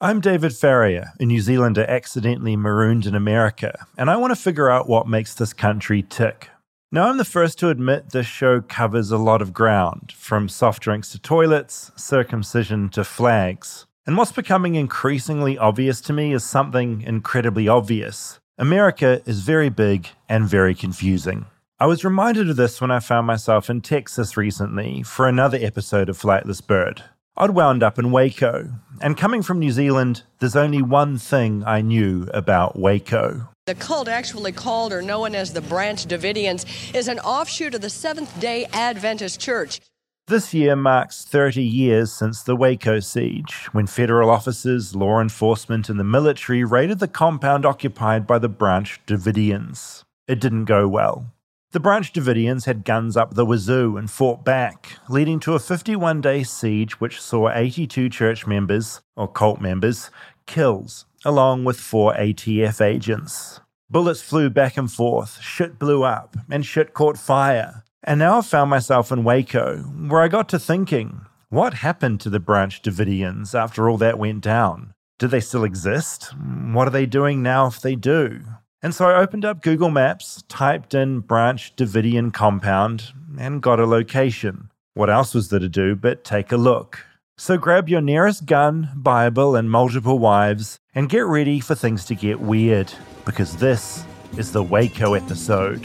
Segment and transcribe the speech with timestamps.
[0.00, 4.70] I'm David Farrier, a New Zealander accidentally marooned in America, and I want to figure
[4.70, 6.50] out what makes this country tick.
[6.92, 10.84] Now, I'm the first to admit this show covers a lot of ground, from soft
[10.84, 13.86] drinks to toilets, circumcision to flags.
[14.06, 18.38] And what's becoming increasingly obvious to me is something incredibly obvious.
[18.56, 21.46] America is very big and very confusing.
[21.80, 26.08] I was reminded of this when I found myself in Texas recently for another episode
[26.08, 27.02] of Flightless Bird.
[27.40, 28.68] I'd wound up in Waco,
[29.00, 33.48] and coming from New Zealand, there's only one thing I knew about Waco.
[33.66, 37.90] The cult, actually called or known as the Branch Davidians, is an offshoot of the
[37.90, 39.78] Seventh day Adventist Church.
[40.26, 46.00] This year marks 30 years since the Waco siege, when federal officers, law enforcement, and
[46.00, 50.02] the military raided the compound occupied by the Branch Davidians.
[50.26, 51.32] It didn't go well.
[51.70, 56.22] The Branch Davidians had guns up the wazoo and fought back, leading to a 51
[56.22, 60.10] day siege which saw 82 church members, or cult members,
[60.46, 63.60] killed, along with four ATF agents.
[63.90, 67.84] Bullets flew back and forth, shit blew up, and shit caught fire.
[68.02, 72.30] And now I found myself in Waco, where I got to thinking what happened to
[72.30, 74.94] the Branch Davidians after all that went down?
[75.18, 76.32] Do they still exist?
[76.34, 78.40] What are they doing now if they do?
[78.80, 83.86] And so I opened up Google Maps, typed in Branch Davidian Compound, and got a
[83.86, 84.70] location.
[84.94, 87.04] What else was there to do but take a look?
[87.36, 92.14] So grab your nearest gun, Bible, and multiple wives, and get ready for things to
[92.14, 92.92] get weird,
[93.24, 94.04] because this
[94.36, 95.82] is the Waco episode.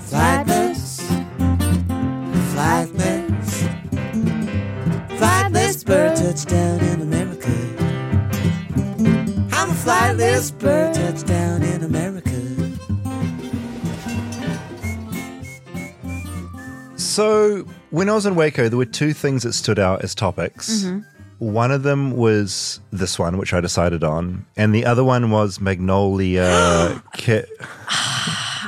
[0.00, 1.00] Flightless,
[2.52, 3.68] flightless,
[5.18, 7.50] flightless bird touchdown in America.
[9.52, 11.62] I'm a flightless bird touchdown
[17.12, 20.84] So, when I was in Waco, there were two things that stood out as topics.
[20.84, 21.00] Mm-hmm.
[21.40, 25.60] One of them was this one, which I decided on, and the other one was
[25.60, 27.02] Magnolia.
[27.14, 27.42] Ki-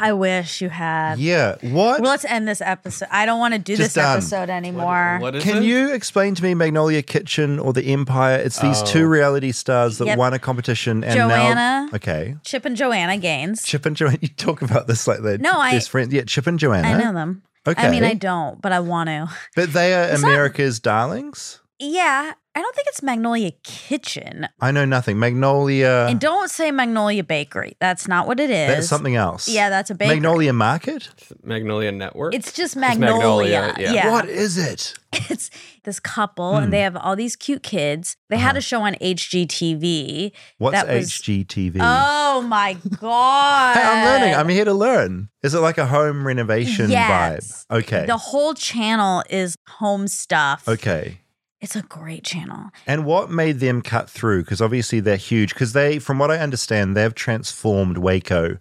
[0.00, 1.18] I wish you had.
[1.18, 2.00] yeah, what?
[2.02, 3.08] Well, let's end this episode.
[3.10, 4.16] I don't want to do Just this done.
[4.18, 5.18] episode anymore.
[5.22, 5.62] What is Can it?
[5.64, 8.36] you explain to me Magnolia Kitchen or the Empire?
[8.36, 8.86] It's these Oh.
[8.86, 10.18] two reality stars that Yep.
[10.18, 11.54] won a competition and Joanna.
[11.54, 12.36] now okay.
[12.42, 13.62] Chip and Joanna Gaines.
[13.62, 16.12] Chip and Joanna, you talk about this like they're No, I- best friends.
[16.12, 16.88] Yeah, Chip and Joanna.
[16.88, 17.42] I know them.
[17.66, 17.82] Okay.
[17.86, 19.28] I mean, I don't, but I want to.
[19.56, 21.60] But they are It's not- America's darlings.
[21.78, 24.46] Yeah, I don't think it's Magnolia Kitchen.
[24.60, 25.18] I know nothing.
[25.18, 26.06] Magnolia.
[26.08, 27.76] and don't say Magnolia Bakery.
[27.80, 28.68] That's not what it is.
[28.68, 29.48] that's something else.
[29.48, 30.16] Yeah, that's a bakery.
[30.16, 31.08] Magnolia Market.
[31.42, 32.32] Magnolia Network.
[32.32, 33.92] It's just Magnolia, Magnolia.
[33.92, 34.10] yeah.
[34.10, 34.94] What is it?
[35.30, 35.48] It's
[35.84, 36.70] this couple, and hmm.
[36.72, 38.16] they have all these cute kids.
[38.30, 38.58] They had uh-huh.
[38.58, 40.32] a show on HGTV.
[40.58, 41.76] What's that was- HGTV?
[41.80, 43.76] Oh my god!
[43.76, 44.34] Hey, I'm learning.
[44.34, 45.28] I'm here to learn.
[45.44, 47.64] Is it like a home renovation Yes.
[47.70, 47.76] vibe?
[47.78, 48.06] Okay.
[48.06, 50.68] The whole channel is home stuff.
[50.68, 51.20] okay.
[51.64, 52.70] It's a great channel.
[52.86, 54.42] And what made them cut through?
[54.42, 55.54] Because obviously they're huge.
[55.54, 58.58] Because they, from what I understand, they've transformed Waco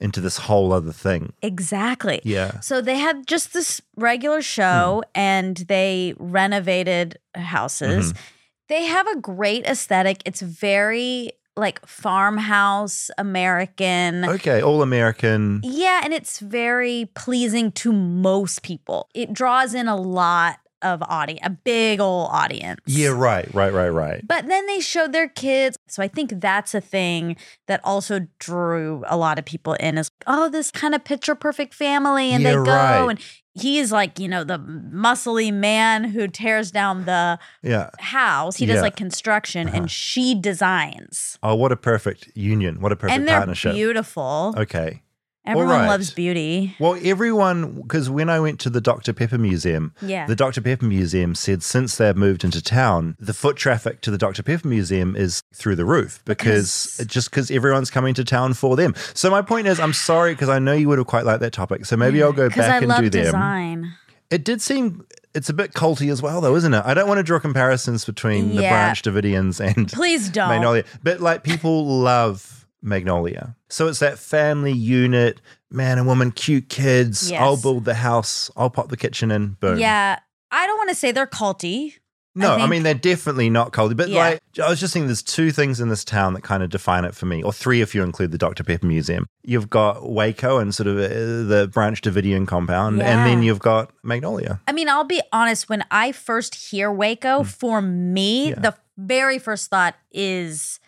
[0.00, 1.34] into this whole other thing.
[1.42, 2.20] Exactly.
[2.24, 2.60] Yeah.
[2.60, 5.20] So they had just this regular show Hmm.
[5.20, 8.12] and they renovated houses.
[8.12, 8.20] Mm-hmm.
[8.68, 10.22] They have a great aesthetic.
[10.24, 14.24] It's very like farmhouse American.
[14.24, 14.62] Okay.
[14.62, 15.60] All American.
[15.62, 19.08] Yeah, and it's very pleasing to most people.
[19.14, 20.58] It draws in a lot
[20.92, 22.80] of audience, a big old audience.
[22.86, 23.08] Yeah.
[23.08, 23.52] Right.
[23.54, 23.72] Right.
[23.72, 23.88] Right.
[23.88, 24.26] Right.
[24.26, 25.76] But then they showed their kids.
[25.88, 27.36] So I think that's a thing
[27.66, 31.74] that also drew a lot of people in is, oh, this kind of picture perfect
[31.74, 32.30] family.
[32.32, 33.10] And they go right.
[33.10, 33.20] and
[33.54, 37.90] he's like, you know, the muscly man who tears down the Yeah.
[37.98, 38.56] house.
[38.56, 38.82] He does Yeah.
[38.82, 39.86] like construction and uh-huh.
[39.86, 41.38] she designs.
[41.42, 42.80] Oh, what a perfect union.
[42.80, 43.74] What a perfect and they're partnership.
[43.74, 44.54] beautiful.
[44.56, 45.02] Okay.
[45.46, 45.86] Everyone right.
[45.88, 46.74] loves beauty.
[46.78, 49.12] Well, everyone, because when I went to the Dr.
[49.12, 50.26] Pepper Museum, Yeah.
[50.26, 50.60] the Dr.
[50.60, 54.42] Pepper Museum said since they've moved into town, the foot traffic to the Dr.
[54.42, 58.76] Pepper Museum is through the roof because, Because- just because everyone's coming to town for
[58.76, 58.94] them.
[59.14, 61.52] So my point is, I'm sorry because I know you would have quite liked that
[61.52, 61.86] topic.
[61.86, 63.24] So maybe I'll go back I and love do them.
[63.24, 63.92] design.
[64.30, 66.82] It did seem it's a bit culty as well, though, isn't it?
[66.84, 70.48] I don't want to draw comparisons between the Branch Davidians and Please don't.
[70.48, 73.56] Magnolia, but like people love Magnolia.
[73.68, 75.40] So it's that family unit,
[75.70, 77.30] man and woman, cute kids.
[77.30, 77.40] Yes.
[77.40, 79.78] I'll build the house, I'll pop the kitchen in, boom.
[79.78, 80.18] Yeah.
[80.50, 81.94] I don't want to say they're culty.
[82.38, 84.20] No, I, think- mean they're definitely not culty, but Yeah.
[84.20, 87.04] like I was just thinking, there's two things in this town that kind of define
[87.06, 89.26] it for me, or three if you include the Dr Pepper Museum.
[89.42, 93.90] You've got Waco and sort of uh, the Branch Davidian compound, and then you've got
[94.02, 94.60] Magnolia.
[94.68, 98.50] I mean, I'll be honest, when I first hear Waco, for me.
[98.50, 98.60] Yeah.
[98.60, 100.78] the very first thought is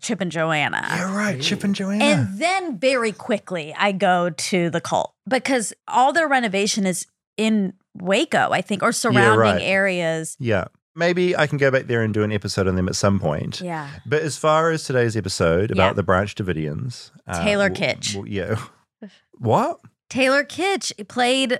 [0.00, 0.86] Chip and Joanna.
[0.98, 2.04] You're right, Chip and Joanna.
[2.04, 7.06] And then very quickly I go to the cult because all their renovation is
[7.36, 9.62] in Waco, I think, or surrounding right.
[9.62, 10.36] areas.
[10.40, 10.64] yeah,
[10.96, 13.60] maybe I can go back there and do an episode on them at some point.
[13.60, 13.88] Yeah.
[14.06, 15.92] But as far as today's episode about Yeah.
[15.94, 18.14] the Branch Davidians, uh, Taylor w- Kitsch.
[18.14, 18.60] w- yeah.
[19.38, 19.80] What?
[20.10, 21.58] Taylor Kitsch played.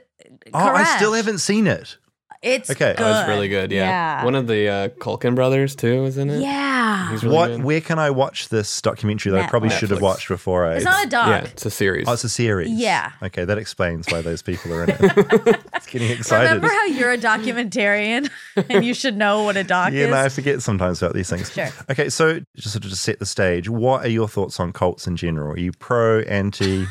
[0.52, 1.98] Oh, I still haven't seen it.
[2.44, 2.94] It's Okay.
[2.96, 3.02] good.
[3.02, 3.73] Oh, it's really good.
[3.73, 3.87] Yeah.
[3.87, 4.25] Yeah.
[4.25, 6.43] One of the uh, Culkin brothers too is in it.
[6.43, 7.11] Yeah.
[7.11, 7.46] He's really what?
[7.49, 7.64] good.
[7.64, 10.75] Where can I watch this documentary that I probably should have watched before I?
[10.75, 11.29] It's not a dog.
[11.29, 12.06] Yeah, it's a series.
[12.06, 12.70] Oh, it's a series.
[12.70, 13.12] Yeah.
[13.23, 14.99] Okay, that explains why those people are in it.
[15.75, 16.44] it's getting excited.
[16.44, 18.31] Remember how you're a documentarian
[18.69, 20.11] and you should know what a doc yeah, is?
[20.11, 21.50] no, I forget sometimes about these things.
[21.50, 21.70] Sure.
[21.91, 25.06] Okay, so just sort of to set the stage, what are your thoughts on cults
[25.06, 25.52] in general?
[25.52, 26.85] Are you pro, anti?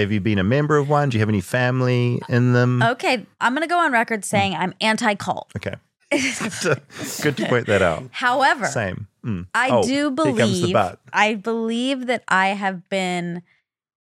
[0.00, 1.08] Have you been a member of one?
[1.08, 2.82] Do you have any family in them?
[2.82, 5.50] Okay, I'm going to go on record saying I'm anti cult.
[5.56, 5.74] Okay.
[6.10, 8.04] good, to, point that out.
[8.12, 9.06] However, Same.
[9.26, 9.46] Mm.
[9.54, 9.88] I Oh, do
[10.24, 10.96] Here comes the believe.
[11.12, 13.42] I believe that I have been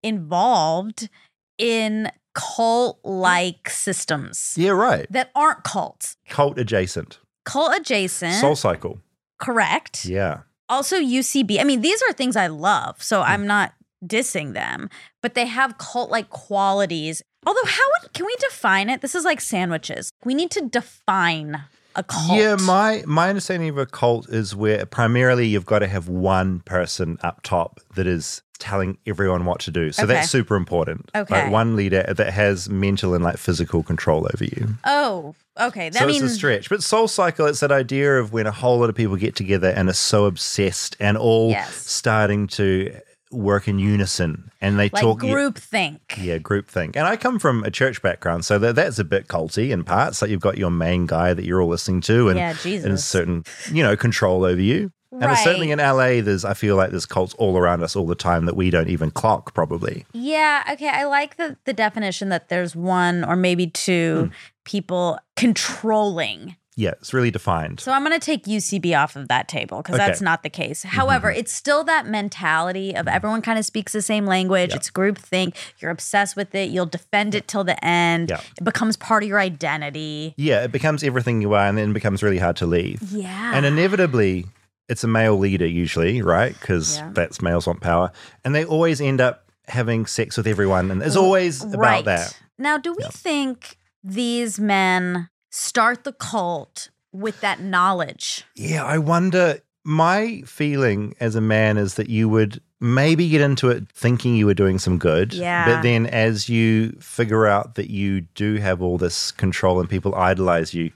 [0.04, 1.10] involved
[1.58, 5.08] in cult like systems Yeah, right.
[5.12, 6.18] that aren't cults.
[6.30, 7.20] Cult adjacent.
[7.46, 9.00] Cult adjacent, Soul Cycle.
[9.40, 10.06] correct.
[10.06, 10.42] Yeah.
[10.68, 11.60] Also UCB.
[11.60, 13.74] I mean, these are things I love, so I'm not
[14.08, 14.90] dissing them,
[15.22, 17.22] but they have cult like qualities.
[17.46, 19.02] Although how would, can we define it?
[19.02, 20.10] This is like sandwiches.
[20.24, 21.62] We need to define
[21.96, 22.38] a cult.
[22.40, 26.60] Yeah, my my understanding of a cult is where primarily you've got to have one
[26.62, 29.92] person up top that is telling everyone what to do.
[29.92, 30.14] So Okay.
[30.14, 31.12] that's super important.
[31.14, 31.44] Okay.
[31.44, 34.76] Like one leader that has mental and like physical control over you.
[34.86, 35.90] Oh, okay.
[35.90, 36.70] That so means it's a stretch.
[36.70, 39.70] But Soul Cycle, it's that idea of when a whole lot of people get together
[39.70, 41.74] and are so obsessed and all Yes.
[41.76, 42.98] starting to
[43.36, 46.16] work in unison and they like talk group think.
[46.18, 46.96] Yeah, group think.
[46.96, 50.22] And I come from a church background, so that, that's a bit culty in parts.
[50.22, 53.06] Like you've got your main guy that you're all listening to and, Yeah, and Jesus.
[53.06, 54.92] certain, you know, control over you.
[55.12, 58.06] And it's certainly in LA, there's I feel like there's cults all around us all
[58.06, 60.06] the time that we don't even clock probably.
[60.12, 60.90] Yeah, okay.
[60.90, 64.32] I like the the definition that there's one or maybe two Hmm.
[64.66, 66.56] people controlling.
[66.78, 67.80] Yeah, it's really defined.
[67.80, 70.02] So I'm going to take UCB off of that table because Okay.
[70.04, 70.10] Mm-hmm.
[70.10, 70.84] that's not the case.
[70.84, 74.72] However, it's still that mentality of everyone kind of speaks the same language.
[74.72, 74.76] Yeah.
[74.76, 75.56] It's group think.
[75.80, 76.70] You're obsessed with it.
[76.72, 78.30] You'll defend it till the end.
[78.30, 78.42] Yeah.
[78.58, 80.34] It becomes part of your identity.
[80.38, 83.02] yeah, it becomes everything you are and then becomes really hard to leave.
[83.10, 83.52] Yeah.
[83.56, 84.46] And inevitably,
[84.90, 86.54] it's a male leader usually, right?
[86.60, 87.10] Because Yeah.
[87.14, 88.12] that's males want power.
[88.44, 90.92] And they always end up having sex with everyone.
[90.92, 92.38] And it's always about that.
[92.60, 98.44] Now, do we think these men start the cult with that knowledge?
[98.56, 99.60] Yeah, I wonder.
[99.88, 104.48] My feeling as a man is that you would maybe get into it thinking you
[104.48, 105.32] were doing some good.
[105.34, 105.66] Yeah.
[105.66, 110.16] But then as you figure out that you do have all this control and people
[110.16, 110.92] idolize you,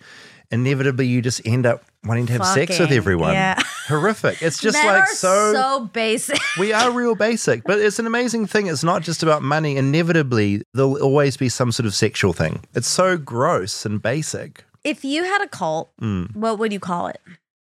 [0.49, 3.33] inevitably you just end up wanting to have sex with everyone.
[3.33, 3.59] yeah.
[3.87, 4.41] Horrific.
[4.41, 5.53] It's just like so.
[5.53, 6.39] so basic.
[6.59, 8.67] we are real basic, but it's an amazing thing.
[8.67, 9.77] It's not just about money.
[9.77, 12.63] Inevitably, there'll always be some sort of sexual thing.
[12.73, 14.63] It's so gross and basic.
[14.83, 16.35] if you had a cult, Mm.
[16.35, 17.19] what would you call it?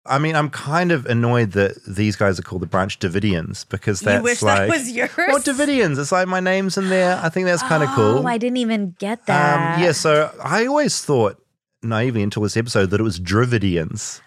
[0.05, 4.01] I mean, I'm kind of annoyed that these guys are called the Branch Davidians because
[4.01, 5.11] that's you wish like that was yours.
[5.15, 5.97] well, Davidians.
[5.97, 7.17] It's like my name's in there.
[7.23, 8.27] I think that's kind of Oh, cool.
[8.27, 9.77] I didn't even get that.
[9.77, 11.41] Um, yeah, so I always thought
[11.83, 14.21] naively until this episode that it was Dravidians.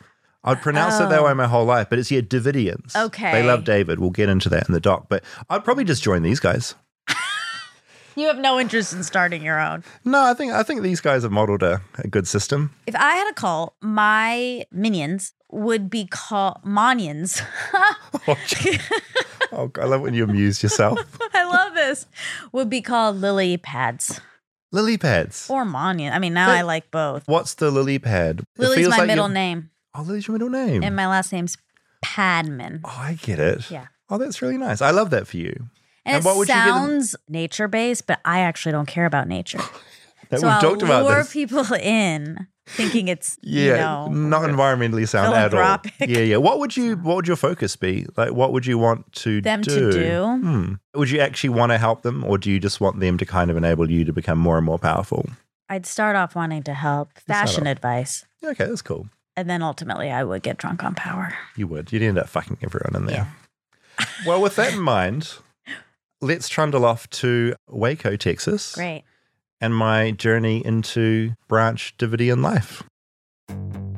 [0.44, 1.24] I'd pronounced it that Oh.
[1.26, 2.94] way my whole life, but it's yeah, Davidians.
[2.94, 3.32] Okay.
[3.32, 3.98] They love David.
[3.98, 6.74] We'll get into that in the doc, but I'd probably just join these guys.
[8.18, 9.84] You have no interest in starting your own.
[10.02, 12.74] No, I think I think these guys have modeled a, a good system.
[12.86, 17.42] If I had a cult, my minions would be called monions.
[18.26, 18.36] Oh,
[19.52, 20.98] oh, I love when you amuse yourself.
[21.34, 22.06] I love this.
[22.52, 24.20] Would be called lily pads
[24.76, 25.48] lily pads.
[25.50, 26.12] or monion.
[26.12, 27.22] I mean, now But- I like both.
[27.26, 28.40] What's the lily pad?
[28.40, 30.82] It Lily's feels my like middle you're- name, Oh, Lily's your middle name.
[30.84, 31.56] and my last name's
[32.02, 32.80] Padman.
[32.84, 33.70] oh, I get it.
[33.70, 33.86] Yeah.
[34.10, 34.80] Oh, that's really nice.
[34.80, 35.54] I love that for you.
[36.04, 38.86] And, And it what would you give them- sounds nature based, but I actually don't
[38.86, 39.60] care about nature.
[40.28, 41.32] That so we've I'll talked about lure this.
[41.32, 45.80] people in thinking it's Yeah, you know, not environmentally sound at all.
[46.00, 46.36] Yeah, yeah.
[46.36, 46.96] What would you?
[46.96, 48.06] What would your focus be?
[48.16, 49.92] Like, what would you want to Them to do?
[49.92, 50.24] do?
[50.24, 50.72] Hmm.
[50.94, 53.50] Would you actually want to help them, or do you just want them to kind
[53.50, 55.28] of enable you to become more and more powerful?
[55.68, 59.08] I'd start off wanting to help, fashion advice, Yeah, okay, that's cool.
[59.36, 61.34] and then ultimately I would get drunk on power.
[61.56, 61.92] You would.
[61.92, 63.26] You'd end up fucking everyone in there.
[64.26, 65.34] well, with that in mind,
[66.20, 69.02] let's trundle off to Waco, Texas, Great.
[69.60, 72.82] And my journey into Branch Davidian life.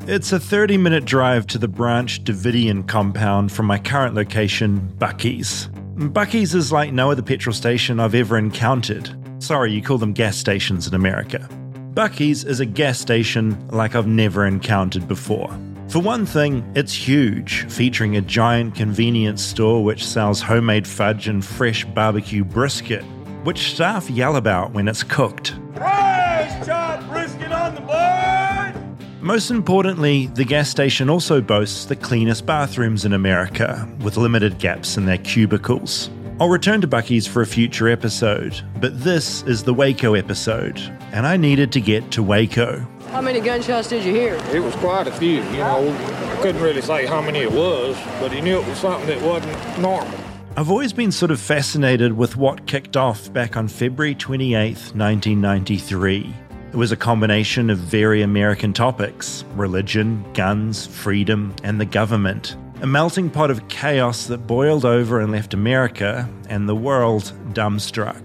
[0.07, 5.69] It's a 30 minute drive to the Branch Davidian compound from my current location, Buc-ee's.
[5.97, 9.11] Buc-ee's is like no other petrol station I've ever encountered.
[9.43, 11.47] Sorry, you call them gas stations in America.
[11.93, 15.51] Buc-ee's is a gas station like I've never encountered before.
[15.89, 21.45] For one thing, it's huge, featuring a giant convenience store which sells homemade fudge and
[21.45, 23.05] fresh barbecue brisket,
[23.49, 25.55] which staff yell about when it's cooked.
[25.75, 29.23] Fresh chopped brisket on the board!
[29.23, 34.99] Most importantly, the gas station also boasts the cleanest bathrooms in America, with limited gaps
[34.99, 36.11] in their cubicles.
[36.39, 40.79] I'll return to Buc-ee's for a future episode, but this is the Waco episode,
[41.13, 42.87] and I needed to get to Waco.
[43.13, 44.35] How many gunshots did you hear?
[44.53, 45.89] It was quite a few, you know.
[45.89, 49.23] I couldn't really say how many it was, but he knew it was something that
[49.23, 50.28] wasn't normal.
[50.59, 56.35] I've always been sort of fascinated with what kicked off back on February 28th, 1993.
[56.73, 62.57] It was a combination of very American topics religion, guns, freedom, and the government.
[62.83, 68.21] A melting pot of chaos that boiled over and left America and the world dumbstruck.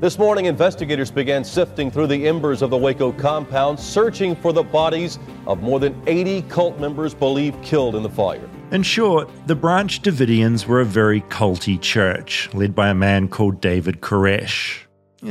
[0.00, 4.64] This morning, investigators began sifting through the embers of the Waco compound, searching for the
[4.64, 8.48] bodies of more than 80 cult members believed killed in the fire.
[8.72, 13.60] In short, the Branch Davidians were a very culty church, led by a man called
[13.60, 14.80] David Koresh.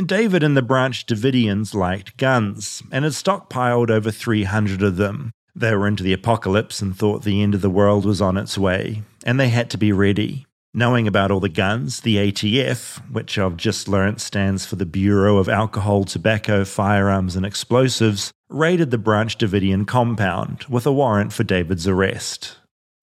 [0.05, 5.31] David and the Branch Davidians liked guns, and had stockpiled over 300 of them.
[5.53, 8.57] They were into the apocalypse and thought the end of the world was on its
[8.57, 10.45] way, and they had to be ready.
[10.73, 15.37] Knowing about all the guns, the ATF, which I've just learnt stands for the Bureau
[15.37, 21.43] of Alcohol, Tobacco, Firearms and Explosives, raided the Branch Davidian compound with a warrant for
[21.43, 22.57] David's arrest.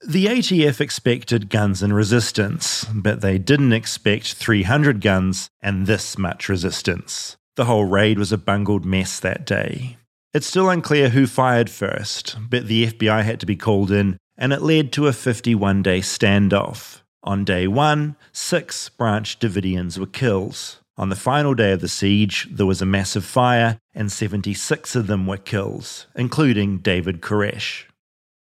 [0.05, 6.49] The ATF expected guns and resistance, but they didn't expect 300 guns and this much
[6.49, 7.37] resistance.
[7.55, 9.99] The whole raid was a bungled mess that day.
[10.35, 14.53] It's still unclear who fired first, but the FBI had to be called in, and
[14.53, 17.03] it led to a 51 day standoff.
[17.23, 20.79] On day one, six Branch Davidians were killed.
[20.97, 25.07] On the final day of the siege, there was a massive fire, and 76 of
[25.07, 27.85] them were killed, including David Koresh.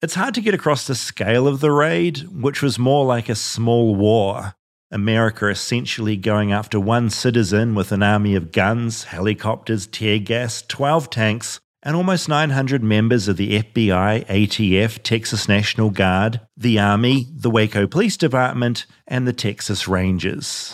[0.06, 3.34] It's hard to get across the scale of the raid, which was more like a
[3.34, 4.54] small war.
[4.92, 11.10] America essentially going after one citizen with an army of guns, helicopters, tear gas, 12
[11.10, 17.50] tanks, and almost 900 members of the FBI, ATF, Texas National Guard, the Army, the
[17.50, 20.72] Waco Police Department, and the Texas Rangers.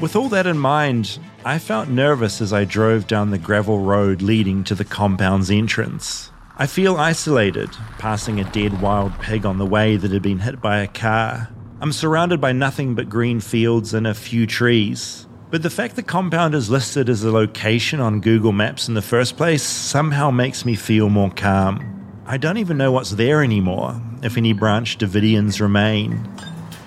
[0.00, 4.22] With all that in mind, I felt nervous as I drove down the gravel road
[4.22, 6.30] leading to the compound's entrance.
[6.56, 10.62] I feel isolated, passing a dead wild pig on the way that had been hit
[10.62, 11.50] by a car.
[11.82, 15.26] I'm surrounded by nothing but green fields and a few trees.
[15.50, 19.02] But the fact the compound is listed as a location on Google Maps in the
[19.02, 22.22] first place somehow makes me feel more calm.
[22.24, 26.26] I don't even know what's there anymore, if any branch Davidians remain.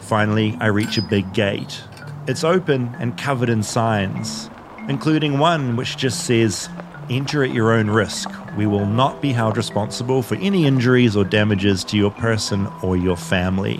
[0.01, 1.83] Finally, I reach a big gate.
[2.27, 4.49] It's open and covered in signs,
[4.89, 6.67] including one which just says,
[7.09, 8.29] Enter at your own risk.
[8.57, 12.97] We will not be held responsible for any injuries or damages to your person or
[12.97, 13.79] your family.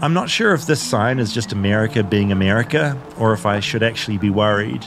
[0.00, 3.82] I'm not sure if this sign is just America being America or if I should
[3.82, 4.86] actually be worried.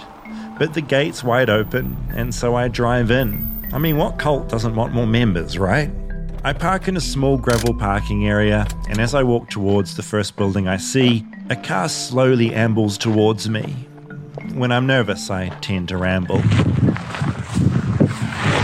[0.58, 3.68] But the gate's wide open, and so I drive in.
[3.72, 5.92] I mean, what cult doesn't want more members, right?
[6.44, 10.36] I park in a small gravel parking area, and as I walk towards the first
[10.36, 13.64] building I see, a car slowly ambles towards me.
[14.54, 16.40] When I'm nervous, I tend to ramble.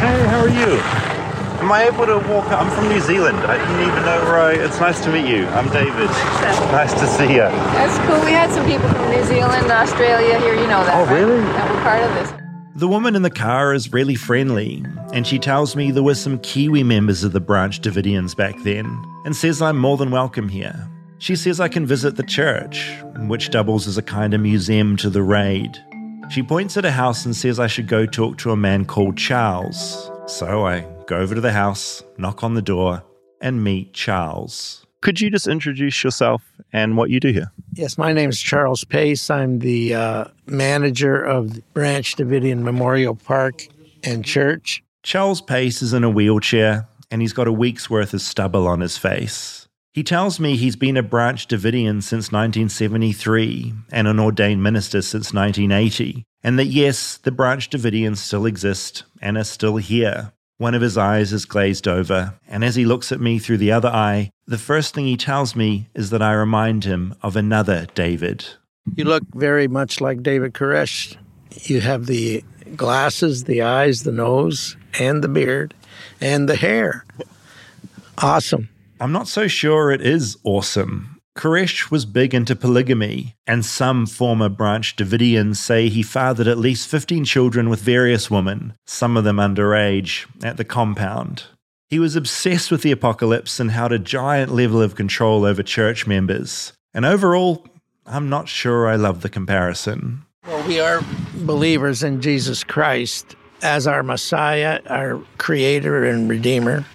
[0.04, 0.80] Hey, how are you?
[1.64, 2.46] Am I able to walk?
[2.52, 3.38] I'm from New Zealand.
[3.38, 4.52] I didn't even know where I.
[4.54, 5.46] It's nice to meet you.
[5.48, 6.10] I'm David.
[6.74, 7.48] Nice to see you.
[7.78, 8.20] That's cool.
[8.26, 10.56] We had some people from New Zealand, Australia here.
[10.56, 10.94] You know that.
[10.96, 11.22] Oh, right?
[11.22, 11.40] really?
[11.42, 12.34] That were part of this.
[12.76, 16.40] The woman in the car is really friendly, and she tells me there were some
[16.40, 18.86] Kiwi members of the Branch Davidians back then,
[19.24, 20.90] and says I'm more than welcome here.
[21.24, 25.10] She says I can visit the church, which doubles as a kind of museum to
[25.10, 25.82] the raid.
[26.30, 29.16] She points at a house and says I should go talk to a man called
[29.16, 30.12] Charles.
[30.28, 33.04] So I go over to the house, knock on the door,
[33.40, 34.86] and meet Charles.
[35.00, 37.54] Could you just introduce yourself and what you do here?
[37.72, 39.30] Yes, my name is Charles Pace.
[39.30, 43.66] I'm the uh, manager of Branch Davidian Memorial Park
[44.04, 44.84] and Church.
[45.04, 48.82] Charles Pace is in a wheelchair and he's got a week's worth of stubble on
[48.82, 49.63] his face.
[49.94, 55.36] He tells me he's been a Branch Davidian since 1973 and an ordained minister since
[55.36, 60.34] 1980, and that yes, the Branch Davidians still exist and are still here.
[60.58, 63.72] One of his eyes is glazed over, and as he looks at me through the
[63.72, 67.86] other eye, the first thing he tells me is that I remind him of another
[67.94, 68.46] David.
[68.96, 71.16] You look very much like David Koresh.
[71.66, 72.44] You have the
[72.76, 75.76] glasses, the eyes, the nose, and the beard,
[76.20, 77.06] and the hair.
[78.18, 78.70] Awesome.
[79.04, 81.20] I'm not so sure it is awesome.
[81.36, 86.88] Koresh was big into polygamy, and some former Branch Davidians say he fathered at least
[86.88, 91.44] 15 children with various women, some of them underage, at the compound.
[91.90, 96.08] He was obsessed with the apocalypse and held a giant level of control over church
[96.08, 96.72] members.
[96.94, 97.68] And overall,
[98.06, 100.24] I'm not sure I love the comparison.
[100.48, 101.02] Well, we are
[101.40, 106.86] believers in Jesus Christ as our Messiah, our Creator and Redeemer,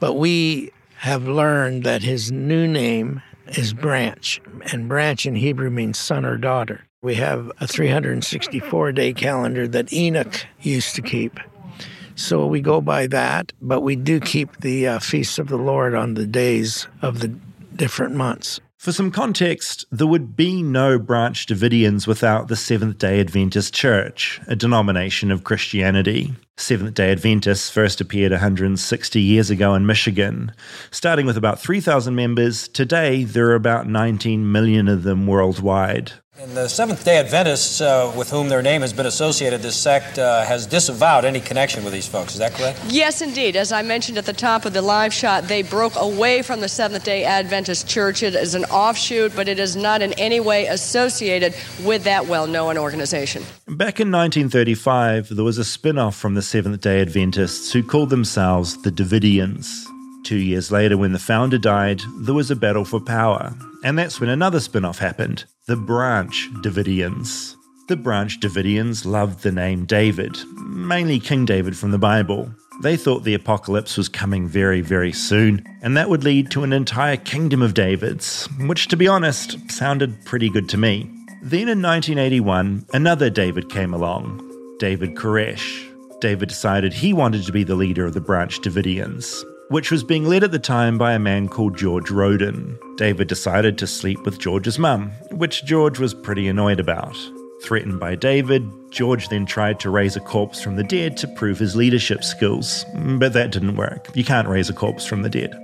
[0.00, 4.40] but we have learned that His new name is Branch,
[4.72, 6.86] and Branch in Hebrew means son or daughter.
[7.00, 11.38] We have a 364 day calendar that Enoch used to keep.
[12.16, 15.94] So we go by that, but we do keep the uh, feasts of the Lord
[15.94, 17.28] on the days of the
[17.76, 18.58] different months.
[18.78, 24.40] For some context, there would be no Branch Davidians without the Seventh day Adventist Church,
[24.46, 26.32] a denomination of Christianity.
[26.56, 30.52] Seventh day Adventists first appeared 160 years ago in Michigan.
[30.92, 36.12] Starting with about 3,000 members, today there are about 19 million of them worldwide.
[36.40, 40.20] And the Seventh day Adventists, uh, with whom their name has been associated, this sect
[40.20, 42.34] uh, has disavowed any connection with these folks.
[42.34, 42.80] Is that correct?
[42.86, 43.56] Yes, indeed.
[43.56, 46.68] As I mentioned at the top of the live shot, they broke away from the
[46.68, 48.22] Seventh day Adventist Church.
[48.22, 52.46] It is an offshoot, but it is not in any way associated with that well
[52.46, 53.42] known organization.
[53.66, 58.10] Back in 1935, there was a spin off from the Seventh day Adventists who called
[58.10, 59.66] themselves the Davidians.
[60.22, 63.52] Two years later, when the founder died, there was a battle for power.
[63.82, 67.54] And that's when another spin off happened the Branch Davidians.
[67.88, 72.50] The Branch Davidians loved the name David, mainly King David from the Bible.
[72.82, 76.72] They thought the apocalypse was coming very, very soon, and that would lead to an
[76.72, 81.02] entire kingdom of Davids, which, to be honest, sounded pretty good to me.
[81.42, 84.40] Then in 1981, another David came along
[84.78, 85.86] David Koresh.
[86.22, 90.24] David decided he wanted to be the leader of the Branch Davidians which was being
[90.24, 92.78] led at the time by a man called George Roden.
[92.96, 97.16] David decided to sleep with George's mum, which George was pretty annoyed about.
[97.62, 101.58] Threatened by David, George then tried to raise a corpse from the dead to prove
[101.58, 102.84] his leadership skills,
[103.18, 104.08] but that didn't work.
[104.14, 105.54] You can't raise a corpse from the dead.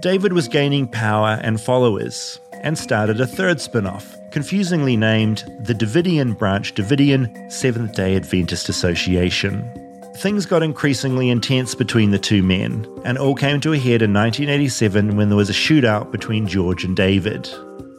[0.00, 5.74] David was gaining power and followers, and started a third spin off, confusingly named the
[5.74, 9.89] Davidian Branch Davidian Seventh day Adventist Association.
[10.16, 14.12] Things got increasingly intense between the two men, and all came to a head in
[14.12, 17.48] 1987 when there was a shootout between George and David.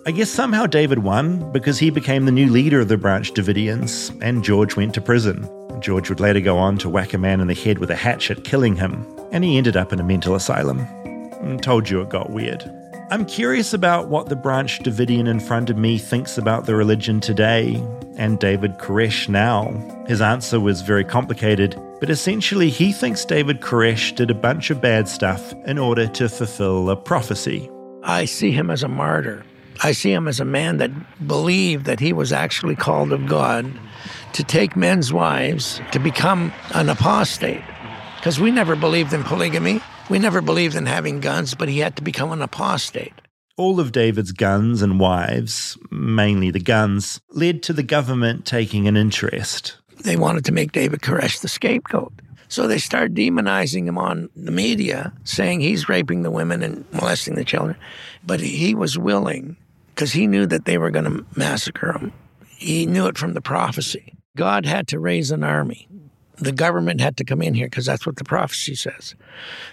[0.06, 4.16] I guess somehow David won because he became the new leader of the Branch Davidians,
[4.22, 5.50] and George went to prison.
[5.80, 8.44] George would later go on to whack a man in the head with a hatchet,
[8.44, 10.86] killing him, and he ended up in a mental asylum.
[11.44, 12.64] I told you it got weird.
[13.10, 17.20] I'm curious about what the Branch Davidian in front of me thinks about the religion
[17.20, 17.76] today
[18.16, 19.72] and David Koresh now.
[20.08, 24.82] His answer was very complicated, but essentially he thinks David Koresh did a bunch of
[24.82, 27.70] bad stuff in order to fulfill a prophecy.
[28.04, 29.46] I see him as a martyr.
[29.84, 30.92] I see him as a man that
[31.28, 33.72] believed that he was actually called of God
[34.34, 37.62] to take men's wives to become an apostate.
[38.16, 39.80] Because we never believed in polygamy.
[40.10, 43.14] We never believed in having guns, but he had to become an apostate.
[43.58, 48.98] All of David's guns and wives, mainly the guns, led to the government taking an
[48.98, 49.78] interest.
[50.04, 52.14] They wanted to make David Koresh the scapegoat.
[52.48, 57.36] So they started demonizing him on the media, saying he's raping the women and molesting
[57.36, 57.78] the children.
[58.26, 59.56] But he was willing
[59.96, 62.12] because he knew that they were going to massacre him.
[62.48, 64.16] He knew it from the prophecy.
[64.36, 65.88] God had to raise an army.
[66.38, 69.16] The government had to come in here because that's what the prophecy says.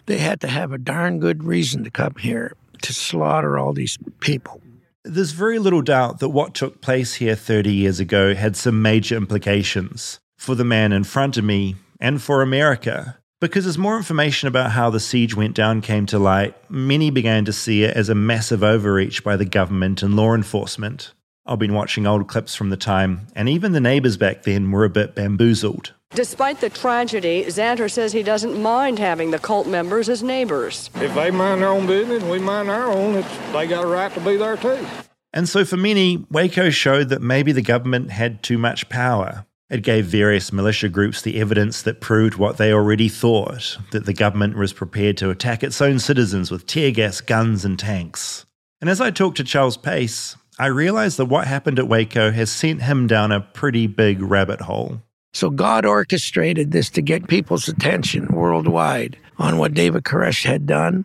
[0.06, 3.98] They had to have a darn good reason to come here to slaughter all these
[4.20, 4.60] people.
[5.08, 9.16] There's very little doubt that what took place here 30 years ago had some major
[9.16, 13.16] implications for the man in front of me and for America.
[13.40, 17.46] Because as more information about how the siege went down came to light, many began
[17.46, 21.14] to see it as a massive overreach by the government and law enforcement.
[21.46, 24.84] I've been watching old clips from the time, and even the neighbors back then were
[24.84, 25.94] a bit bamboozled.
[26.12, 30.90] Despite the tragedy, Xanter says he doesn't mind having the cult members as neighbors.
[30.94, 34.12] If they mind their own business we mind our own, it's, they got a right
[34.14, 34.84] to be there too.
[35.32, 39.46] And so for many, Waco showed that maybe the government had too much power.
[39.70, 44.14] It gave various militia groups the evidence that proved what they already thought that the
[44.14, 48.46] government was prepared to attack its own citizens with tear gas, guns, and tanks.
[48.80, 52.50] And as I talked to Charles Pace, I realized that what happened at Waco has
[52.50, 55.02] sent him down a pretty big rabbit hole.
[55.32, 61.04] So God orchestrated this to get people's attention worldwide on what David Koresh had done,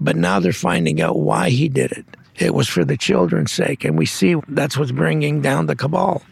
[0.00, 2.06] but now they're finding out why he did it.
[2.36, 6.22] It was for the children's sake, and we see that's what's bringing down the cabal.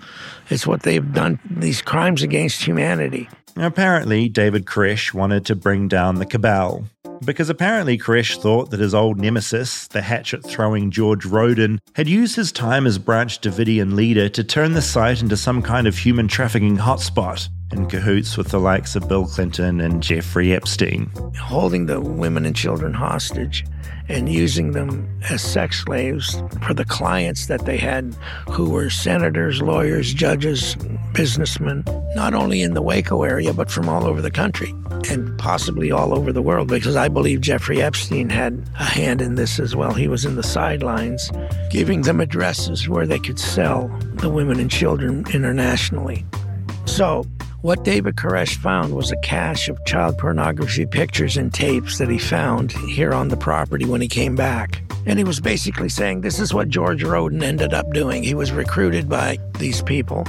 [0.50, 3.28] It's what they've done, these crimes against humanity.
[3.56, 6.84] Apparently, David Koresh wanted to bring down the cabal.
[7.24, 12.36] Because apparently, Koresh thought that his old nemesis, the hatchet throwing George Roden, had used
[12.36, 16.28] his time as Branch Davidian leader to turn the site into some kind of human
[16.28, 17.48] trafficking hotspot.
[17.72, 21.10] In cahoots with the likes of Bill Clinton and Jeffrey Epstein.
[21.40, 23.64] holding the women and children hostage
[24.08, 28.16] and using them as sex slaves for the clients that they had
[28.48, 30.76] who were senators, lawyers, judges,
[31.12, 34.72] businessmen, not only in the Waco area, but from all over the country
[35.10, 39.34] and possibly all over the world, because I believe Jeffrey Epstein had a hand in
[39.34, 39.92] this as well.
[39.92, 41.30] He was in the sidelines,
[41.70, 46.24] giving them addresses where they could sell the women and children internationally.
[46.86, 47.24] So,
[47.66, 52.16] what David Koresh found was a cache of child pornography pictures and tapes that he
[52.16, 54.82] found here on the property when he came back.
[55.04, 58.22] And he was basically saying this is what George Roden ended up doing.
[58.22, 60.22] He was recruited by these people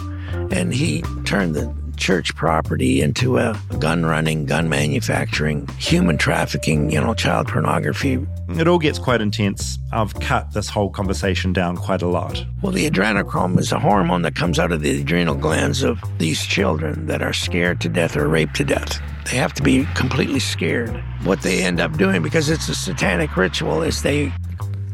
[0.52, 7.02] and he turned the church property into a gun running, gun manufacturing, human trafficking, you
[7.02, 8.26] know, child pornography.
[8.50, 9.78] It all gets quite intense.
[9.92, 12.46] I've cut this whole conversation down quite a lot.
[12.62, 16.46] Well, the adrenochrome is a hormone that comes out of the adrenal glands of these
[16.46, 19.02] children that are scared to death or raped to death.
[19.26, 21.04] They have to be completely scared.
[21.24, 24.32] What they end up doing, because it's a satanic ritual, is they,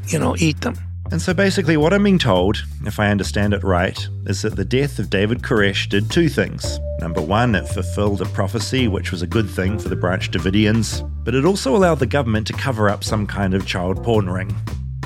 [0.08, 0.76] you know, eat them.
[1.14, 4.66] And so basically, what I'm being told, if I understand it right, is that the
[4.66, 6.80] death of David Koresh did two things.
[6.98, 11.08] Number one, it fulfilled a prophecy, which was a good thing for the Branch Davidians,
[11.24, 14.56] but it also allowed the government to cover up some kind of child porn ring.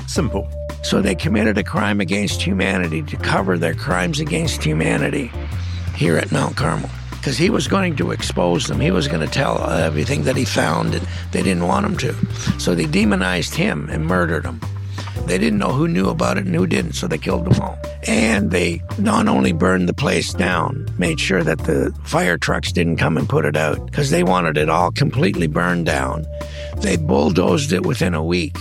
[0.06, 0.50] Simple.
[0.82, 5.30] So they committed a crime against humanity to cover their crimes against humanity
[5.94, 6.88] here at Mount Carmel.
[7.10, 8.80] Because he was going to expose them.
[8.80, 12.14] He was going to tell everything that he found, and they didn't want him to.
[12.58, 14.58] So they demonized him and murdered him.
[15.26, 17.78] They didn't know who knew about it and who didn't, so they killed them all.
[18.06, 22.96] And they not only burned the place down, made sure that the fire trucks didn't
[22.96, 26.24] come and put it out, because they wanted it all completely burned down.
[26.78, 28.56] They bulldozed it within a week.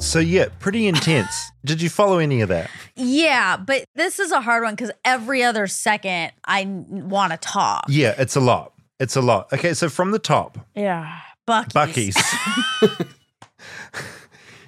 [0.00, 1.50] So, yeah, pretty intense.
[1.64, 2.70] Did you follow any of that?
[2.96, 7.84] Yeah, but this is a hard one because every other second I want to talk.
[7.88, 8.72] Yeah, it's a lot.
[8.98, 9.52] It's a lot.
[9.52, 11.18] Okay, so from the top, Yeah.
[11.48, 12.14] Buc-ee's.
[12.14, 13.06] Buc-ee's.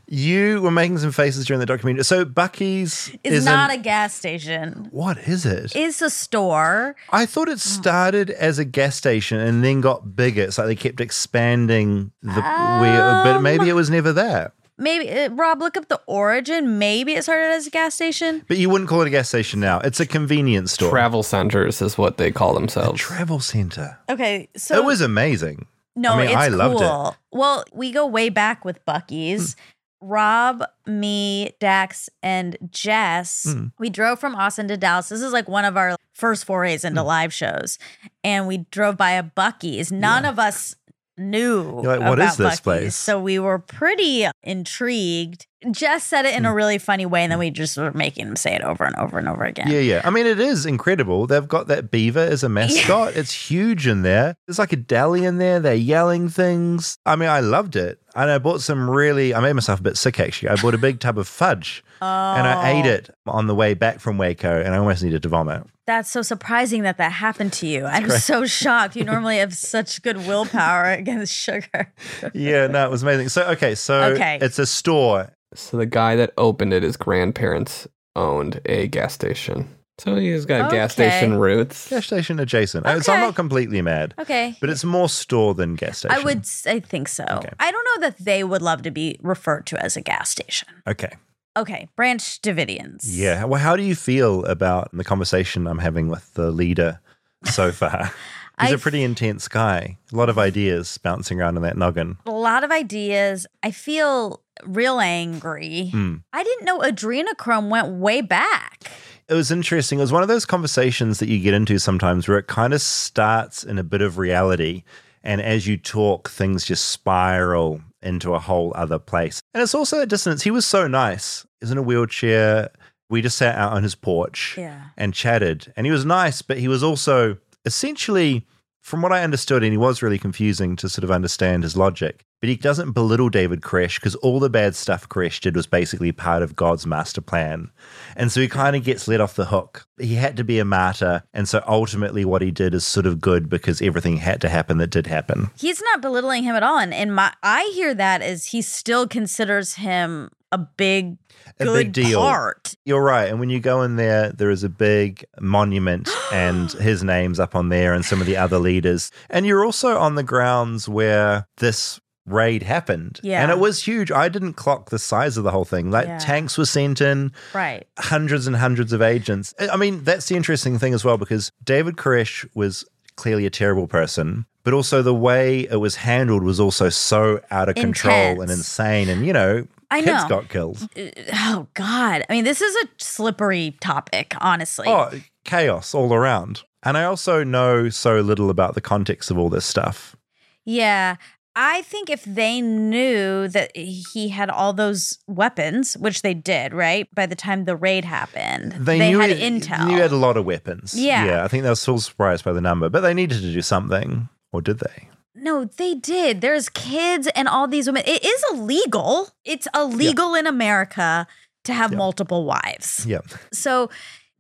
[0.07, 2.05] you were making some faces during the documentary.
[2.05, 4.89] So, Buc-ee's It's is not an- a gas station.
[4.91, 5.75] What is it?
[5.75, 6.95] It's a store.
[7.11, 10.43] I thought it started as a gas station and then got bigger.
[10.43, 14.53] It's like they kept expanding the where, but maybe it was never that.
[14.77, 16.79] Maybe uh, Rob, look up the origin.
[16.81, 18.45] Maybe it started as a gas station.
[18.49, 19.79] But you wouldn't call it a gas station now.
[19.79, 20.91] It's a convenience store.
[20.91, 23.01] Travel centers is what they call themselves.
[23.01, 23.97] travel center.
[24.11, 25.67] Okay, so it was amazing.
[25.97, 27.09] No, I mean, it's I loved cool.
[27.09, 27.15] it.
[27.33, 29.57] Well, we go way back with Buc-ee's.
[30.01, 33.45] Rob, me, Dax, and Jess.
[33.51, 33.67] Hmm.
[33.79, 35.09] We drove from Austin to Dallas.
[35.09, 37.07] This is like one of our first forays into Hmm.
[37.07, 37.79] live shows.
[38.23, 39.91] And we drove by a Buc-ee's.
[39.91, 40.75] None of us
[41.17, 42.97] knew like, "What is this Buc-ee's." place?
[42.97, 45.47] So we were pretty intrigued.
[45.71, 46.55] Jess said it in a mm.
[46.55, 49.19] really funny way, and then we just were making him say it over and over
[49.19, 49.69] and over again.
[49.69, 50.03] Yeah, yeah.
[50.05, 51.27] I mean, it is incredible.
[51.27, 53.17] They've got that beaver as a mascot.
[53.17, 54.37] It's huge in there.
[54.47, 55.61] There's like a deli in there.
[55.61, 56.99] They're yelling things.
[57.07, 58.01] I mean, I loved it.
[58.17, 60.51] And I bought some really, I made myself a bit sick actually.
[60.51, 62.79] I bought a big tub of fudge and I oh.
[62.79, 62.91] ate Oh.
[62.91, 65.65] it on the way back from Waco and I almost needed to vomit.
[65.87, 67.85] That's so surprising that that happened to you.
[67.85, 68.21] I'm great.
[68.23, 68.95] so shocked.
[68.95, 71.93] You normally have such good willpower against sugar.
[72.33, 73.31] Yeah, no, it was amazing.
[73.31, 74.39] So, okay, so Okay.
[74.41, 75.31] it's a store.
[75.55, 77.87] So the guy that opened it, his grandparents
[78.17, 79.69] owned a gas station.
[79.99, 81.89] So he's got gas station roots.
[81.89, 82.85] Gas station adjacent.
[82.85, 83.27] Uh, So I'm Okay.
[83.29, 84.15] not completely mad.
[84.19, 84.57] Okay.
[84.61, 86.17] But it's more store than gas station.
[86.17, 87.25] I would I think so.
[87.61, 90.69] I don't know that they would love to be referred to as a gas station.
[90.87, 91.13] Okay.
[91.57, 93.03] Okay, Branch Davidians.
[93.05, 93.45] Yeah.
[93.45, 96.99] Well, how do you feel about the conversation I'm having with the leader
[97.45, 98.11] so far?
[98.61, 99.99] He's a pretty intense guy.
[100.13, 102.19] A lot of ideas bouncing around in that noggin.
[102.27, 103.47] A lot of ideas.
[103.63, 105.89] I feel real angry.
[105.91, 106.17] Hmm.
[106.33, 108.85] I didn't know adrenochrome went way back.
[109.29, 109.99] It was interesting.
[109.99, 112.81] It was one of those conversations that you get into sometimes where it kind of
[112.81, 114.85] starts in a bit of reality.
[115.23, 119.41] And as you talk, things just spiral into a whole other place.
[119.55, 120.43] And it's also a dissonance.
[120.43, 121.47] He was so nice.
[121.61, 122.71] He's in a wheelchair.
[123.09, 124.89] We just sat out on his porch Yeah.
[124.99, 125.73] and chatted.
[125.77, 128.47] And he was nice, but he was also essentially,
[128.81, 132.25] from what I understood, and he was really confusing to sort of understand his logic,
[132.41, 136.13] but he doesn't belittle David Koresh because all the bad stuff Koresh did was basically
[136.13, 137.71] part of God's master plan.
[138.17, 139.87] And so he kind of gets let off the hook.
[139.99, 141.23] He had to be a martyr.
[141.33, 144.77] And so ultimately, what he did is sort of good because everything had to happen
[144.77, 145.49] that did happen.
[145.57, 146.77] He's not belittling him at all.
[146.77, 151.17] And, and my I hear that as he still considers him a big
[151.61, 152.21] A good big deal.
[152.21, 152.75] part.
[152.85, 153.29] You're right.
[153.29, 157.55] And when you go in there, there is a big monument and his name's up
[157.55, 159.11] on there and some of the other leaders.
[159.31, 163.21] And you're also on the grounds where this raid happened.
[163.23, 163.43] Yeah.
[163.43, 164.11] And it was huge.
[164.11, 165.91] I didn't clock the size of the whole thing.
[165.91, 166.19] Like Yeah.
[166.19, 167.87] tanks were sent in, Right.
[167.99, 169.53] hundreds and hundreds of agents.
[169.61, 172.83] I I mean, that's the interesting thing as well because David Koresh was
[173.17, 177.69] clearly a terrible person, but also the way it was handled was also so out
[177.69, 179.09] of control and insane.
[179.11, 180.13] And, you know, I know.
[180.13, 180.29] kids know.
[180.29, 180.89] got killed.
[180.97, 182.25] Uh, oh God.
[182.29, 184.87] I mean, this is a slippery topic, honestly.
[184.89, 185.11] Oh,
[185.45, 186.63] chaos all around.
[186.83, 190.17] And I also know so little about the context of all this stuff.
[190.65, 191.17] Yeah.
[191.57, 197.09] I think if they knew that he had all those weapons, which they did, right?
[197.15, 199.87] By the time the raid happened, they, knew had he- intel.
[199.87, 200.95] Knew he had a lot of weapons.
[200.99, 201.25] Yeah.
[201.25, 201.45] Yeah.
[201.45, 204.29] I think they were still surprised by the number, but they needed to do something.
[204.53, 205.09] Or did they?
[205.45, 206.41] No, they did.
[206.41, 208.03] There's kids and all these women.
[208.07, 209.29] It is illegal.
[209.45, 211.27] It's illegal in America
[211.65, 213.05] to have multiple wives.
[213.07, 213.19] Yeah.
[213.53, 213.91] So,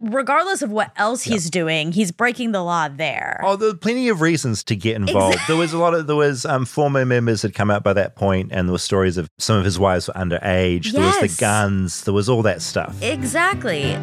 [0.01, 3.41] regardless of what else he's doing, he's breaking the law there.
[3.45, 5.39] Oh, there plenty of reasons to get involved.
[5.47, 8.17] There was a lot of there was um, former members had come out by that
[8.17, 10.93] point, and there were stories of some of his wives were underage.
[10.93, 11.37] There was Yes.
[11.37, 12.05] the guns.
[12.05, 13.01] There was all that stuff.
[13.03, 13.97] Exactly.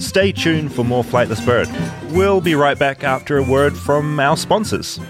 [0.00, 1.68] Stay tuned for more Flightless Bird.
[2.14, 5.00] We'll be right back after a word from our sponsors.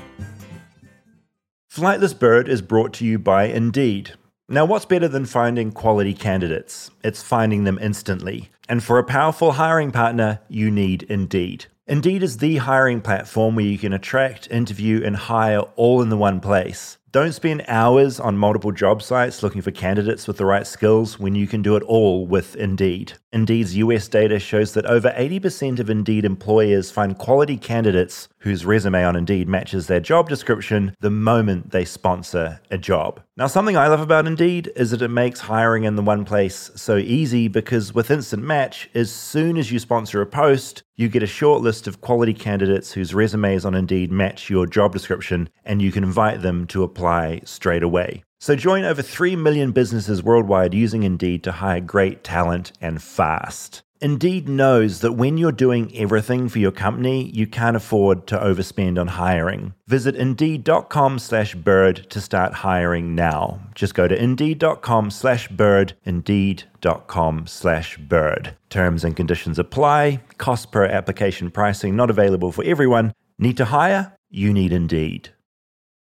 [1.78, 4.14] Flightless Bird is brought to you by Indeed.
[4.48, 6.90] Now, what's better than finding quality candidates?
[7.04, 8.50] It's finding them instantly.
[8.68, 11.66] And for a powerful hiring partner, you need Indeed.
[11.86, 16.16] Indeed is the hiring platform where you can attract, interview, and hire all in the
[16.16, 16.98] one place.
[17.10, 21.34] Don't spend hours on multiple job sites looking for candidates with the right skills when
[21.34, 23.14] you can do it all with Indeed.
[23.32, 29.04] Indeed's US data shows that over 80% of Indeed employers find quality candidates whose resume
[29.04, 33.22] on Indeed matches their job description the moment they sponsor a job.
[33.36, 36.70] Now, something I love about Indeed is that it makes hiring in the one place
[36.74, 41.22] so easy because with Instant Match, as soon as you sponsor a post, you get
[41.22, 45.80] a short list of quality candidates whose resumes on Indeed match your job description, and
[45.80, 46.97] you can invite them to apply
[47.44, 48.22] straight away.
[48.40, 53.82] So join over 3 million businesses worldwide using Indeed to hire great talent and fast.
[54.00, 58.98] Indeed knows that when you're doing everything for your company, you can't afford to overspend
[58.98, 59.74] on hiring.
[59.88, 63.60] Visit indeed.com slash bird to start hiring now.
[63.74, 68.56] Just go to indeed.com slash bird, indeed.com slash bird.
[68.70, 70.22] Terms and conditions apply.
[70.38, 73.12] Cost per application pricing not available for everyone.
[73.38, 74.14] Need to hire?
[74.30, 75.30] You need Indeed.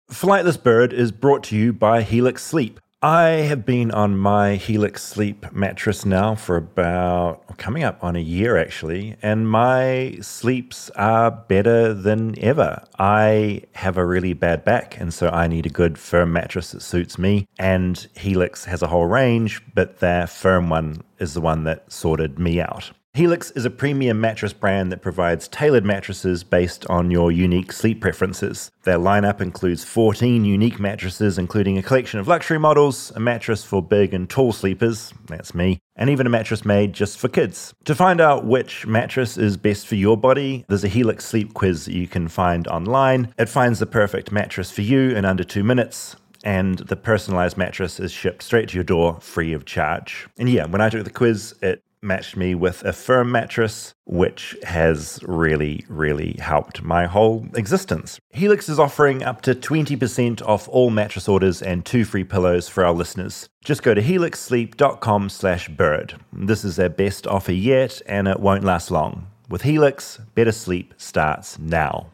[0.10, 2.80] Flightless Bird is brought to you by Helix Sleep.
[3.02, 8.16] I have been on my Helix Sleep mattress now for about oh, coming up on
[8.16, 12.84] a year actually, and my sleeps are better than ever.
[12.98, 16.82] I have a really bad back, and so I need a good firm mattress that
[16.82, 17.48] suits me.
[17.60, 22.40] And Helix has a whole range, but their firm one is the one that sorted
[22.40, 22.92] me out.
[23.16, 28.02] Helix is a premium mattress brand that provides tailored mattresses based on your unique sleep
[28.02, 28.70] preferences.
[28.84, 33.82] Their lineup includes 14 unique mattresses, including a collection of luxury models, a mattress for
[33.82, 37.74] big and tall sleepers, that's me, and even a mattress made just for kids.
[37.86, 41.86] To find out which mattress is best for your body, there's a Helix sleep quiz
[41.86, 43.34] that you can find online.
[43.40, 48.00] It finds the perfect mattress for you in under two minutes and the personalized mattress
[48.00, 50.28] is shipped straight to your door free of charge.
[50.38, 54.58] And yeah, when I took the quiz, it matched me with a firm mattress, which
[54.64, 58.20] has really, really helped my whole existence.
[58.32, 62.86] Helix is offering up to 20% off all mattress orders and two free pillows for
[62.86, 63.50] our listeners.
[63.64, 66.20] Just go to helixsleep.com slash bird.
[66.32, 69.28] This is their best offer yet, and it won't last long.
[69.50, 72.12] With Helix, better sleep starts now.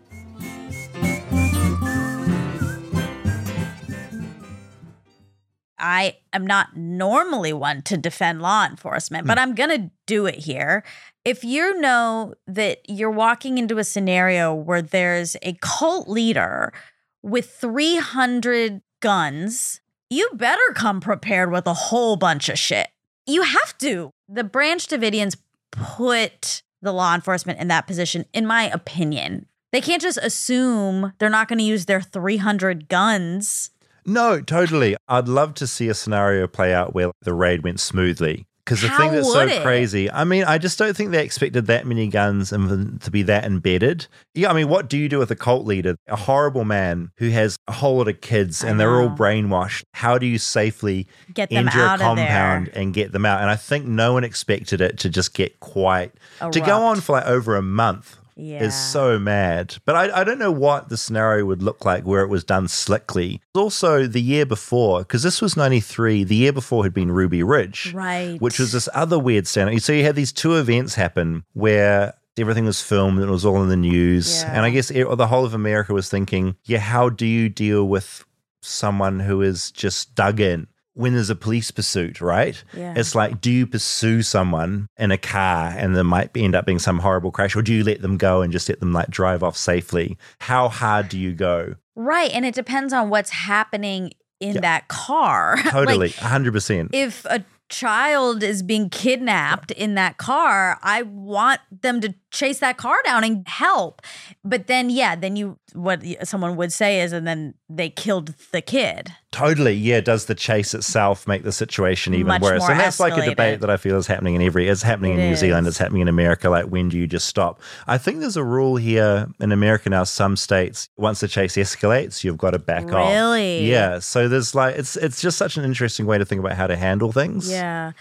[5.86, 9.44] I am not normally one to defend law enforcement, but hmm.
[9.44, 10.84] I'm going to do it here.
[11.24, 16.74] If you know that you're walking into a scenario where there's a cult leader
[17.22, 22.88] with 300 guns, you better come prepared with a whole bunch of shit.
[23.28, 24.10] You have to.
[24.28, 25.38] The Branch Davidians
[25.70, 29.46] put the law enforcement in that position, in my opinion.
[29.72, 33.70] They can't just assume they're not going to use their 300 guns.
[34.06, 34.96] No, totally.
[35.08, 38.46] I'd love to see a scenario play out where the raid went smoothly.
[38.64, 39.62] Because the How thing that's so it?
[39.62, 43.22] crazy, I mean, I just don't think they expected that many guns and to be
[43.22, 44.08] that embedded.
[44.34, 47.30] Yeah, I mean, what do you do with a cult leader, a horrible man who
[47.30, 49.84] has a whole lot of kids and they're all brainwashed?
[49.94, 52.26] How do you safely Get them enter out a of there.
[52.26, 53.40] compound and get them out?
[53.42, 56.12] And I think no one expected it to just get quite
[56.52, 58.18] to go on for like over a month.
[58.36, 58.64] Yeah.
[58.64, 59.78] Is so mad.
[59.86, 62.68] But I, I don't know what the scenario would look like where it was done
[62.68, 63.42] slickly.
[63.54, 67.94] Also, the year before, because this was 93, the year before had been Ruby Ridge.
[67.94, 68.40] Right.
[68.42, 69.80] Which was this other weird scenario.
[69.80, 73.64] So you had these two events happen where everything was filmed and it was all
[73.64, 74.42] in the news.
[74.42, 74.52] Yeah.
[74.58, 77.88] And I guess e- the whole of America was thinking, yeah, how do you deal
[77.88, 78.26] with
[78.66, 80.68] someone who is just dug in.
[80.96, 82.62] When there's a police pursuit, right?
[82.74, 82.94] Yeah.
[82.98, 86.66] It's like, do you pursue someone in a car and there might be, end up
[86.66, 89.10] being some horrible crash, or do you let them go and just let them like
[89.10, 90.18] drive off safely?
[90.40, 91.76] How hard do you go?
[91.96, 92.32] Right.
[92.32, 95.56] And it depends on what's happening in that car.
[95.66, 96.90] Like, Totally, 100%.
[96.94, 102.78] if a child is being kidnapped in that car, I want them to chase that
[102.78, 104.02] car down and help.
[104.44, 108.62] But then, yeah, then you, what someone would say is, and then they killed the
[108.62, 109.12] kid.
[109.32, 109.74] Totally.
[109.74, 110.02] Yeah.
[110.02, 112.64] Does the chase itself make the situation even Much worse?
[112.70, 115.20] And that's like a debate that I feel is happening in every, it's happening in
[115.20, 115.72] It New Zealand, is.
[115.72, 116.50] it's happening in America.
[116.50, 117.62] Like, when do you just stop?
[117.88, 122.24] I think there's a rule here in America now, some states, once the chase escalates,
[122.24, 123.10] you've got to back off.
[123.10, 123.70] Really?
[123.70, 124.00] Yeah.
[124.00, 126.76] So there's like, it's, it's just such an interesting way to think about how to
[126.78, 127.50] handle things.
[127.50, 127.94] Yeah.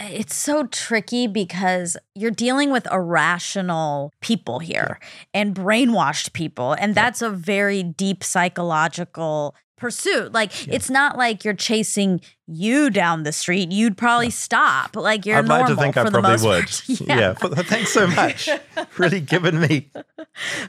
[0.00, 4.98] It's so tricky because you're dealing with irrational people here
[5.34, 6.72] and brainwashed people.
[6.72, 10.32] And that's a very deep psychological pursuit.
[10.32, 13.70] Like, it's not like you're chasing you down the street.
[13.72, 14.96] You'd probably stop.
[14.96, 16.64] Like, you're I'd like normal to think for I the probably would.
[16.66, 17.00] part.
[17.00, 17.34] yeah.
[17.40, 18.48] But thanks so much.
[18.98, 19.90] really given me.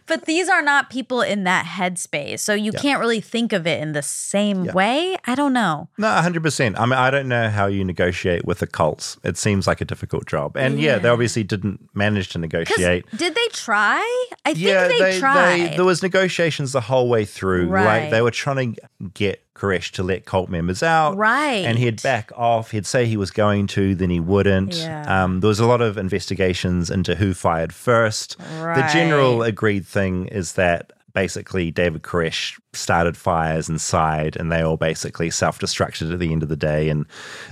[0.05, 2.39] But these are not people in that headspace.
[2.39, 2.79] So you Yeah.
[2.79, 5.17] can't really think of it in the same way.
[5.25, 5.89] I don't know.
[5.97, 6.79] No, 100%.
[6.79, 9.17] I mean, I don't know how you negotiate with the cults.
[9.23, 10.55] It seems like a difficult job.
[10.57, 13.05] And yeah, they obviously didn't manage to negotiate.
[13.15, 13.99] Did they try?
[14.45, 15.75] I think yeah, they, tried.
[15.77, 17.65] there was negotiations the whole way through.
[17.67, 18.11] Like Right.
[18.11, 18.81] they were trying to
[19.13, 21.15] get Koresh to let cult members out.
[21.15, 21.63] Right.
[21.65, 22.71] And he'd back off.
[22.71, 24.75] He'd say he was going to, then he wouldn't.
[24.75, 25.23] Yeah.
[25.23, 28.37] Um, there was a lot of investigations into who fired first.
[28.39, 34.77] The general agreed thing is that basically David Koresh started fires inside and they all
[34.77, 36.89] basically self-destructed at the end of the day.
[36.89, 37.05] And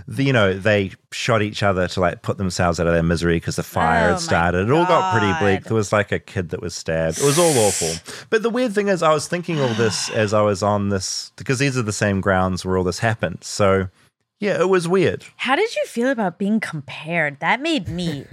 [0.08, 3.38] the, you know they shot each other to like put themselves out of their misery
[3.38, 4.70] because the fire Oh had started.
[4.70, 5.66] It all got pretty bleak.
[5.66, 7.20] There was like a kid that was stabbed.
[7.20, 7.94] It was all awful.
[8.30, 11.32] But the weird thing is i was thinking all this as i was on this
[11.36, 13.40] because these are the same grounds where all this happened.
[13.42, 13.90] So
[14.40, 15.26] yeah it was weird.
[15.38, 17.40] How did you feel about being compared?
[17.40, 18.26] That made me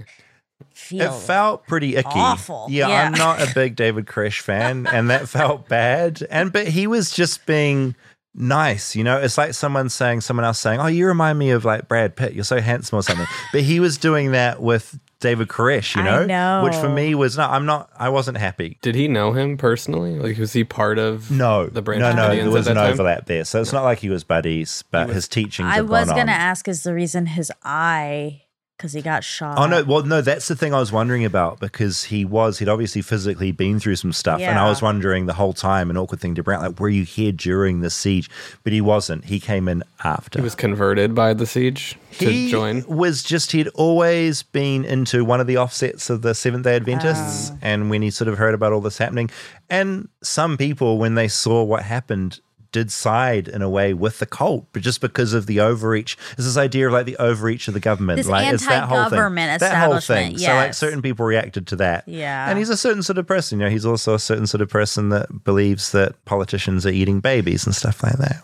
[0.77, 2.07] feel It felt pretty icky.
[2.13, 2.67] awful.
[2.69, 3.03] Yeah, Yeah.
[3.03, 6.25] I'm not a big David Koresh fan, and that felt bad.
[6.29, 7.95] And but he was just being
[8.35, 9.17] nice, you know.
[9.17, 12.33] It's like someone saying, someone else saying, "Oh, you remind me of like Brad Pitt.
[12.33, 13.27] You're so handsome," or something.
[13.51, 17.35] but he was doing that with David Koresh, you I know, which for me was
[17.37, 17.49] not.
[17.49, 17.89] I'm not.
[17.97, 18.77] I wasn't happy.
[18.83, 20.19] Did he know him personally?
[20.19, 22.35] Like, was he part of No, the branch no, no.
[22.35, 25.27] There was at an overlap there, so it's not like he was buddies, but his
[25.27, 25.67] teachings.
[25.71, 28.43] I was gonna ask is the reason his eye
[28.77, 29.57] because he got shot.
[29.57, 32.69] Oh no, well no, that's the thing I was wondering about because he was he'd
[32.69, 36.19] obviously physically been through some stuff, and I was wondering the whole time an awkward
[36.19, 38.29] thing to bring out, like were you here during the siege?
[38.63, 39.25] But he wasn't.
[39.25, 40.39] He came in after.
[40.39, 42.83] He was converted by the siege to He join.
[42.87, 47.51] was just he'd always been into one of the offsets of the Seventh Day Adventists,
[47.51, 47.57] Oh.
[47.63, 49.29] and when he sort of heard about all this happening,
[49.69, 52.39] and some people when they saw what happened
[52.77, 56.45] did side in a way with the cult, but just because of the overreach, is
[56.45, 59.17] this idea of like the overreach of the government, This like it's that whole thing,
[59.17, 60.35] that whole thing.
[60.35, 62.49] establishment, So like certain people reacted to that, Yeah.
[62.49, 63.59] and he's a certain sort of person.
[63.59, 67.19] You know, he's also a certain sort of person that believes that politicians are eating
[67.19, 68.41] babies and stuff like that.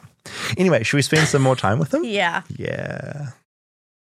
[0.57, 2.03] Anyway, should we spend some more time with him?
[2.03, 2.41] Yeah.
[2.57, 3.27] Yeah.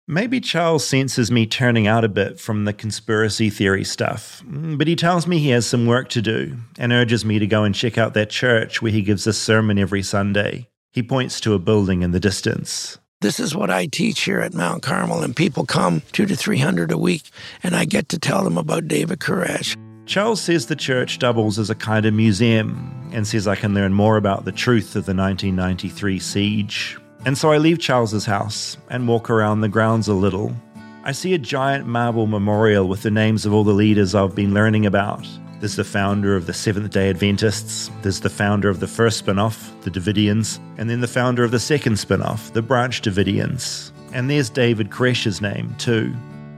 [0.09, 4.87] Maybe Charles senses me turning out a bit from the conspiracy theory stuff, Mm, but
[4.87, 7.75] he tells me he has some work to do and urges me to go and
[7.75, 10.69] check out that church where he gives a sermon every Sunday.
[10.93, 12.97] He points to a building in the distance.
[13.19, 16.59] This is what I teach here at Mount Carmel, and people come two to three
[16.59, 17.23] hundred a week,
[17.61, 19.75] and I get to tell them about David Koresh.
[20.05, 23.91] Charles says the church doubles as a kind of museum and says I can learn
[23.91, 26.97] more about the truth of the 1993 siege.
[27.27, 30.55] And so I leave Charles's house and walk around the grounds a little.
[31.03, 34.53] I see a giant marble memorial with the names of all the leaders I've been
[34.53, 35.27] learning about.
[35.59, 39.39] There's the founder of the Seventh day Adventists, there's the founder of the first spin
[39.39, 43.91] off, the Davidians, and then the founder of the second spin off, the Branch Davidians.
[44.13, 46.15] And there's David Koresh's name, too.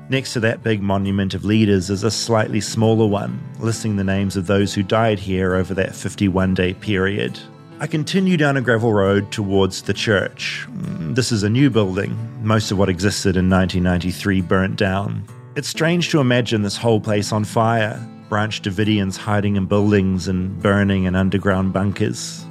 [0.10, 4.38] Next to that big monument of leaders is a slightly smaller one, listing the names
[4.38, 7.40] of those who died here over that 51 day period.
[7.82, 10.68] I continue down a gravel road towards the church.
[10.70, 12.14] Mm, This is a new building.
[12.44, 15.24] Most of what existed in 1993 burnt down.
[15.56, 20.62] It's strange to imagine this whole place on fire, Branch Davidians hiding in buildings and
[20.62, 22.46] burning in underground bunkers.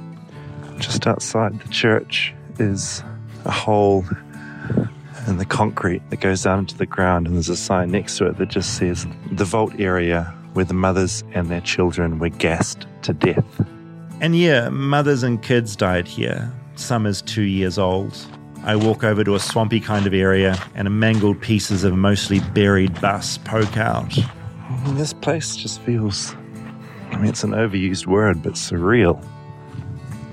[0.79, 3.03] Just outside the church is
[3.45, 4.03] a hole
[5.27, 8.25] in the concrete that goes down into the ground, and there's a sign next to
[8.25, 12.87] it that just says the vault area where the mothers and their children were gassed
[13.03, 13.45] to death.
[14.21, 16.51] And yeah, mothers and kids died here.
[16.75, 18.17] Some is two years old.
[18.63, 22.99] I walk over to a swampy kind of area, and mangled pieces of mostly buried
[22.99, 24.17] bus poke out.
[24.89, 26.35] This place just feels,
[27.11, 29.25] I mean, it's an overused word, but surreal.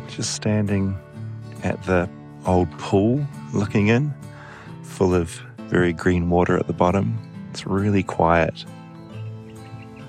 [0.09, 0.99] Just standing
[1.63, 2.09] at the
[2.45, 3.25] old pool
[3.55, 4.13] looking in,
[4.83, 5.31] full of
[5.69, 7.17] very green water at the bottom.
[7.51, 8.65] It's really quiet.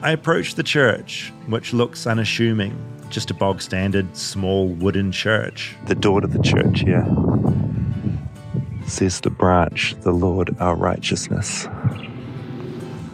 [0.01, 2.75] I approach the church, which looks unassuming,
[3.09, 5.75] just a bog standard small wooden church.
[5.85, 7.05] The door to the church here
[8.85, 11.67] says the branch, the Lord our righteousness.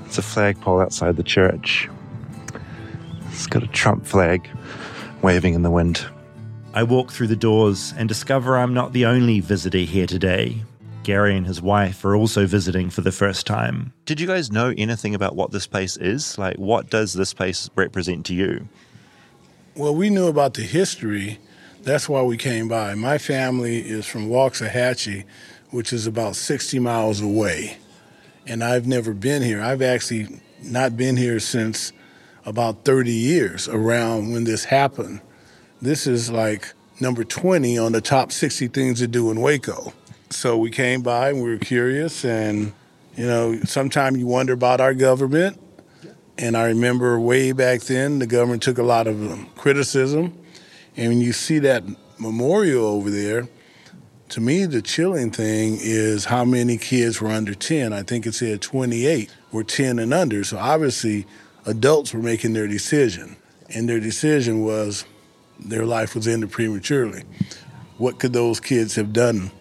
[0.05, 1.89] It's a flagpole outside the church.
[3.29, 4.47] It's got a Trump flag
[5.21, 6.05] waving in the wind.
[6.75, 10.63] I walk through the doors and discover I'm not the only visitor here today.
[11.03, 13.91] Gary and his wife are also visiting for the first time.
[14.05, 16.37] Did you guys know anything about what this place is?
[16.37, 18.67] Like, what does this place represent to you?
[19.75, 21.39] Well, we knew about the history.
[21.81, 22.93] That's why we came by.
[22.93, 25.23] My family is from Waxahachie,
[25.71, 27.77] which is about 60 miles away.
[28.45, 29.63] And I've never been here.
[29.63, 30.27] I've actually
[30.61, 31.91] not been here since
[32.45, 35.21] about 30 years around when this happened.
[35.81, 39.91] This is like number 20 on the top 60 things to do in Waco.
[40.29, 42.73] So we came by and we were curious and
[43.15, 45.59] you know, sometimes you wonder about our government.
[46.37, 50.37] And I remember way back then, the government took a lot of um, criticism.
[50.97, 51.83] And when you see that
[52.19, 53.47] memorial over there,
[54.29, 57.93] to me, the chilling thing is how many kids were under 10.
[57.93, 60.43] I think it said 28 were 10 and under.
[60.43, 61.27] So obviously,
[61.67, 63.35] adults were making their decision.
[63.69, 65.05] And their decision was
[65.59, 67.23] their life was ended prematurely.
[67.97, 69.51] What could those kids have done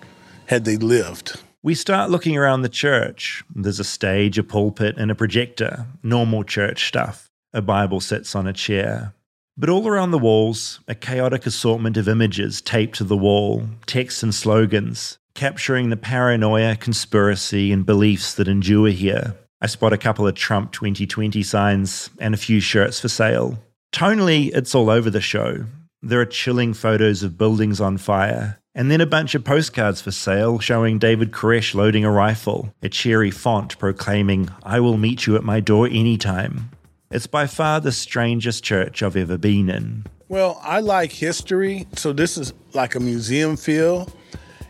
[0.46, 1.41] had they lived?
[1.64, 3.44] We start looking around the church.
[3.54, 5.86] There's a stage, a pulpit, and a projector.
[6.02, 7.30] Normal church stuff.
[7.52, 9.14] A Bible sits on a chair.
[9.56, 14.24] But all around the walls, a chaotic assortment of images taped to the wall, texts
[14.24, 19.36] and slogans, capturing the paranoia, conspiracy, and beliefs that endure here.
[19.60, 23.56] I spot a couple of Trump 2020 signs and a few shirts for sale.
[23.94, 25.66] Tonally, it's all over the show.
[26.02, 30.10] There are chilling photos of buildings on fire, and then a bunch of postcards for
[30.10, 35.36] sale showing David Koresh loading a rifle, a cheery font proclaiming, I will meet you
[35.36, 36.70] at my door anytime.
[37.10, 40.06] It's by far the strangest church I've ever been in.
[40.28, 44.08] Well, I like history, so this is like a museum feel.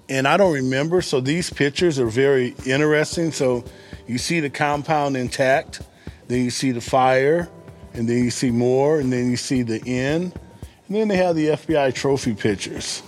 [0.09, 3.30] And I don't remember, so these pictures are very interesting.
[3.30, 3.64] So
[4.09, 5.82] you see the compound intact,
[6.26, 7.48] then you see the fire,
[7.94, 10.32] and then you see more, and then you see the inn.
[10.88, 13.05] And then they have the FBI trophy pictures.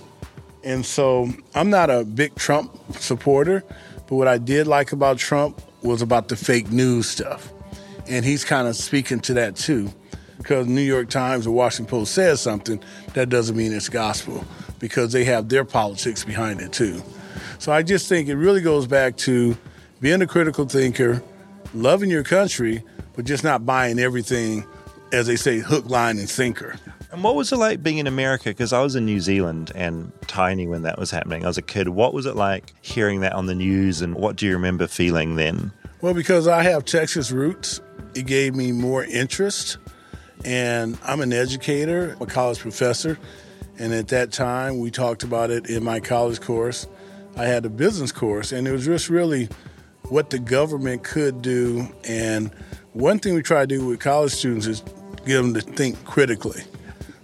[0.64, 3.62] And so I'm not a big Trump supporter,
[4.08, 7.52] but what I did like about Trump was about the fake news stuff.
[8.08, 9.92] And he's kind of speaking to that too.
[10.38, 14.44] Because New York Times or Washington Post says something, that doesn't mean it's gospel
[14.78, 17.02] because they have their politics behind it too.
[17.58, 19.56] So I just think it really goes back to
[20.00, 21.22] being a critical thinker,
[21.72, 22.82] loving your country,
[23.14, 24.66] but just not buying everything,
[25.12, 26.76] as they say, hook, line, and sinker.
[27.14, 28.48] And what was it like being in America?
[28.48, 31.44] Because I was in New Zealand and tiny when that was happening.
[31.44, 31.90] I was a kid.
[31.90, 35.36] What was it like hearing that on the news, and what do you remember feeling
[35.36, 35.70] then?
[36.00, 37.80] Well, because I have Texas roots,
[38.16, 39.78] it gave me more interest.
[40.44, 43.16] And I'm an educator, a college professor.
[43.78, 46.88] And at that time, we talked about it in my college course.
[47.36, 49.48] I had a business course, and it was just really
[50.08, 51.86] what the government could do.
[52.02, 52.52] And
[52.92, 54.80] one thing we try to do with college students is
[55.24, 56.64] get them to think critically.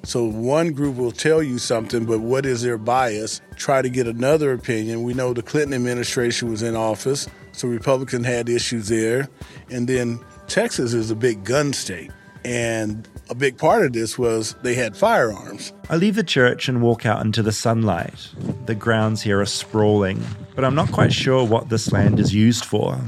[0.02, 3.40] So one group will tell you something, but what is their bias?
[3.56, 5.02] Try to get another opinion.
[5.02, 9.28] We know the Clinton administration was in office, so Republicans had issues there.
[9.70, 12.10] And then Texas is a big gun state.
[12.44, 15.72] And a big part of this was they had firearms.
[15.90, 18.30] I leave the church and walk out into the sunlight.
[18.64, 20.24] The grounds here are sprawling,
[20.54, 22.98] but I'm not quite sure what this land is used for.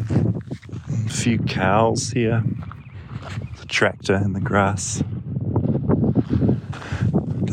[1.07, 2.45] A few cows here,
[3.59, 5.03] the tractor in the grass.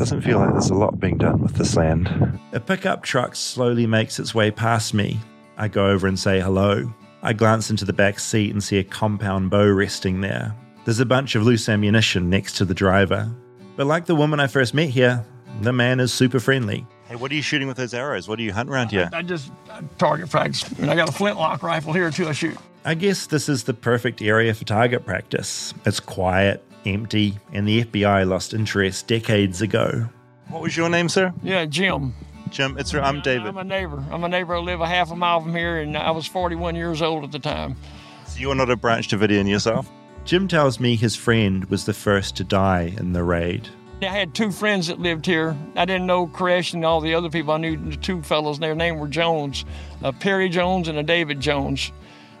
[0.00, 2.08] Doesn't feel like there's a lot being done with this land.
[2.52, 5.20] A pickup truck slowly makes its way past me.
[5.58, 6.90] I go over and say hello.
[7.22, 10.56] I glance into the back seat and see a compound bow resting there.
[10.86, 13.30] There's a bunch of loose ammunition next to the driver.
[13.76, 15.22] But like the woman I first met here,
[15.60, 16.86] the man is super friendly.
[17.04, 18.26] Hey, what are you shooting with those arrows?
[18.26, 19.10] What do you hunt around here?
[19.12, 20.62] I just uh, target practice.
[20.78, 22.26] And I got a flintlock rifle here too.
[22.26, 22.56] I shoot.
[22.86, 25.74] I guess this is the perfect area for target practice.
[25.84, 30.08] It's quiet, empty, and the FBI lost interest decades ago.
[30.48, 31.32] What was your name, sir?
[31.42, 32.14] Yeah, Jim.
[32.50, 33.46] Jim, it's I'm David.
[33.46, 34.04] I'm a neighbor.
[34.10, 34.56] I'm a neighbor.
[34.56, 37.32] I live a half a mile from here, and I was 41 years old at
[37.32, 37.76] the time.
[38.26, 39.88] So you're not a Branch Davidian yourself?
[40.24, 43.68] Jim tells me his friend was the first to die in the raid.
[44.02, 45.56] I had two friends that lived here.
[45.76, 47.52] I didn't know Koresh and all the other people.
[47.52, 48.58] I knew the two fellows.
[48.58, 49.64] Their name were Jones,
[50.02, 51.92] a Perry Jones and a David Jones.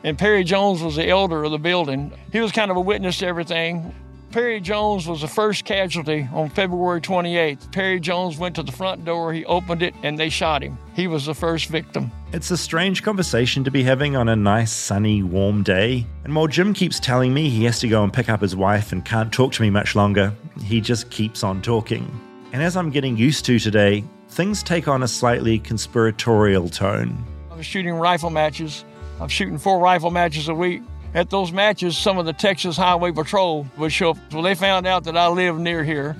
[0.02, 2.12] And Perry Jones was the elder of the building.
[2.32, 3.94] He was kind of a witness to everything.
[4.30, 7.72] Perry Jones was the first casualty on February 28th.
[7.72, 10.78] Perry Jones went to the front door, he opened it, and they shot him.
[10.94, 12.12] He was the first victim.
[12.32, 16.06] It's a strange conversation to be having on a nice, sunny, warm day.
[16.22, 18.92] And while Jim keeps telling me he has to go and pick up his wife
[18.92, 22.08] and can't talk to me much longer, he just keeps on talking.
[22.52, 27.24] And as I'm getting used to today, things take on a slightly conspiratorial tone.
[27.50, 28.84] I was shooting rifle matches.
[29.20, 30.82] I'm shooting four rifle matches a week.
[31.12, 34.18] At those matches, some of the Texas Highway Patrol would show up.
[34.32, 36.16] Well, they found out that I live near here.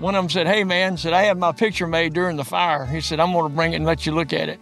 [0.00, 2.84] One of them said, Hey, man, said, I had my picture made during the fire.
[2.84, 4.60] He said, I'm going to bring it and let you look at it.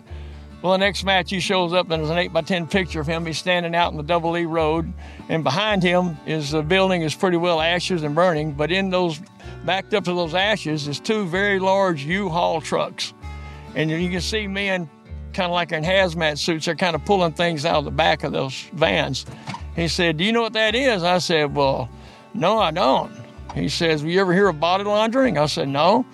[0.62, 3.08] Well, the next match, he shows up and there's an 8 by 10 picture of
[3.08, 3.26] him.
[3.26, 4.92] He's standing out in the Double E Road.
[5.28, 8.52] And behind him is the building is pretty well ashes and burning.
[8.52, 9.20] But in those,
[9.64, 13.12] backed up to those ashes, is two very large U-Haul trucks.
[13.74, 14.88] And you can see men
[15.32, 16.66] kind of like in hazmat suits.
[16.66, 19.26] They're kind of pulling things out of the back of those vans.
[19.74, 21.02] He said, Do you know what that is?
[21.02, 21.88] I said, Well,
[22.34, 23.12] no, I don't.
[23.54, 25.38] He says, Will you ever hear of body laundering?
[25.38, 26.06] I said, No.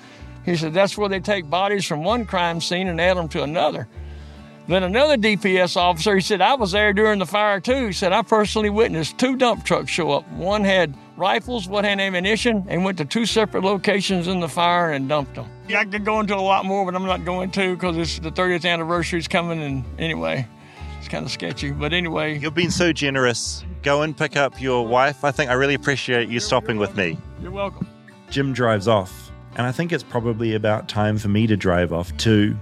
[0.45, 3.43] He said, That's where they take bodies from one crime scene and add them to
[3.43, 3.89] another.
[4.69, 7.87] Then another DPS officer, he said, I was there during the fire too.
[7.87, 10.31] He said, I personally witnessed two dump trucks show up.
[10.33, 14.93] One had rifles, one had ammunition, and went to two separate locations in the fire
[14.93, 15.47] and dumped them.
[15.69, 18.19] Yeah, I could go into a lot more, but I'm not going to because it's
[18.19, 19.63] the 30th anniversary is coming.
[19.63, 20.47] And anyway,
[20.99, 21.71] it's kind of sketchy.
[21.71, 23.65] But anyway, You've been so generous.
[23.83, 25.25] Go and pick up your wife.
[25.25, 27.17] I think I really appreciate you stopping with me.
[27.41, 27.87] you're welcome.
[28.31, 32.15] Jim drives off, and I think it's probably about time for me to drive off
[32.19, 32.57] too.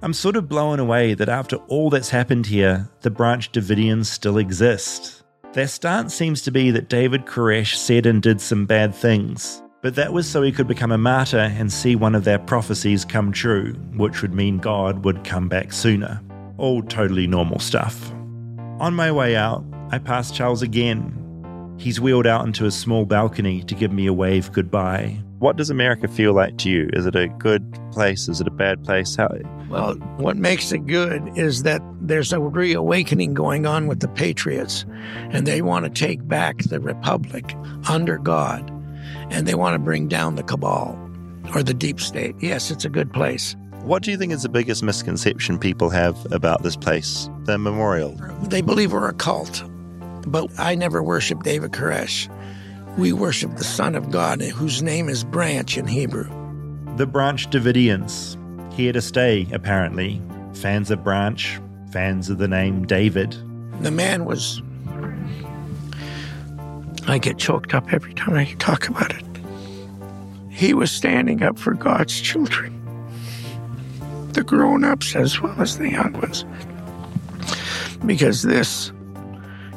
[0.00, 4.38] I'm sort of blown away that after all that's happened here, the Branch Davidians still
[4.38, 5.22] exist.
[5.52, 9.94] Their stance seems to be that David Koresh said and did some bad things, but
[9.96, 13.30] that was so he could become a martyr and see one of their prophecies come
[13.32, 16.20] true, which would mean God would come back sooner.
[16.62, 18.12] All totally normal stuff.
[18.78, 21.18] On my way out, I pass Charles again.
[21.76, 25.20] He's wheeled out into a small balcony to give me a wave goodbye.
[25.40, 26.88] What does America feel like to you?
[26.92, 28.28] Is it a good place?
[28.28, 29.16] Is it a bad place?
[29.16, 29.28] How,
[29.68, 34.84] Well, what makes it good is that there's a reawakening going on with the patriots,
[35.32, 37.56] and they want to take back the republic
[37.88, 38.70] under God,
[39.32, 40.96] and they want to bring down the cabal
[41.56, 42.36] or the deep state.
[42.38, 43.56] Yes, it's a good place.
[43.82, 48.12] What do you think is the biggest misconception people have about this place, the memorial?
[48.42, 49.64] They believe we're a cult,
[50.26, 52.28] but I never worship David Koresh.
[52.96, 56.28] We worship the Son of God, whose name is Branch in Hebrew.
[56.96, 58.36] The Branch Davidians.
[58.74, 60.20] Here to stay, apparently.
[60.54, 61.58] Fans of Branch,
[61.90, 63.36] fans of the name David.
[63.80, 64.62] The man was.
[67.06, 69.24] I get choked up every time I talk about it.
[70.50, 72.81] He was standing up for God's children,
[74.34, 76.44] the grown ups as well as the young ones.
[78.04, 78.92] Because this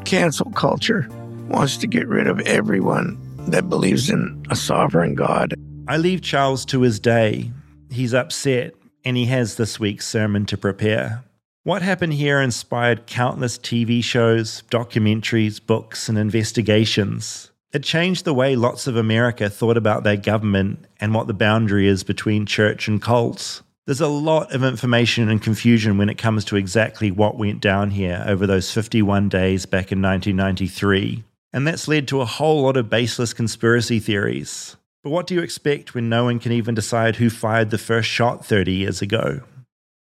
[0.06, 1.08] cancel culture
[1.47, 5.53] wants to get rid of everyone that believes in a sovereign God.
[5.88, 7.51] I leave Charles to his day.
[7.91, 11.24] He's upset, and he has this week's sermon to prepare.
[11.64, 17.51] What happened here inspired countless TV shows, documentaries, books, and investigations.
[17.74, 21.88] It changed the way lots of America thought about their government and what the boundary
[21.88, 23.62] is between church and cults.
[23.86, 27.91] There's a lot of information and confusion when it comes to exactly what went down
[27.91, 31.23] here over those 51 days back in 1993.
[31.53, 34.75] And that's led to a whole lot of baseless conspiracy theories.
[35.03, 38.09] But what do you expect when no one can even decide who fired the first
[38.09, 39.41] shot 30 years ago?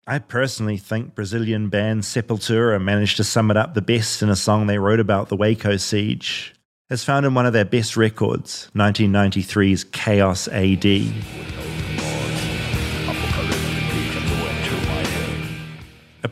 [0.07, 4.35] I personally think Brazilian band Sepultura managed to sum it up the best in a
[4.35, 6.55] song they wrote about the Waco siege.
[6.89, 11.66] As found in one of their best records, 1993's Chaos AD.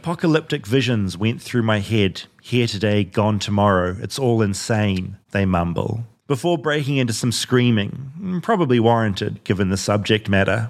[0.05, 2.21] Apocalyptic visions went through my head.
[2.39, 3.97] Here today, gone tomorrow.
[3.99, 6.03] It's all insane, they mumble.
[6.27, 10.69] Before breaking into some screaming, probably warranted given the subject matter.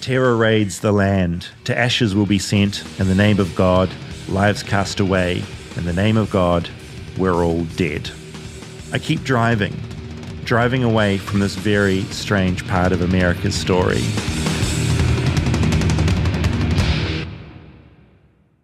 [0.00, 1.46] Terror raids the land.
[1.62, 2.82] To ashes will be sent.
[2.98, 3.88] In the name of God,
[4.26, 5.44] lives cast away.
[5.76, 6.68] In the name of God,
[7.18, 8.10] we're all dead.
[8.92, 9.80] I keep driving,
[10.48, 14.00] driving away from this very strange part of America's story.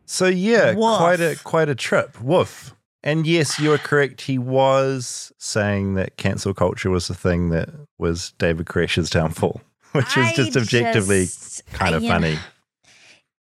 [0.06, 0.96] So yeah, Woof.
[0.98, 2.18] quite a quite a trip.
[2.22, 2.74] Woof.
[3.02, 4.22] And yes, you are correct.
[4.22, 7.68] He was saying that cancel culture was the thing that
[7.98, 9.60] was David Koresh's downfall,
[9.92, 12.38] which is I just objectively just- kind of you know, funny.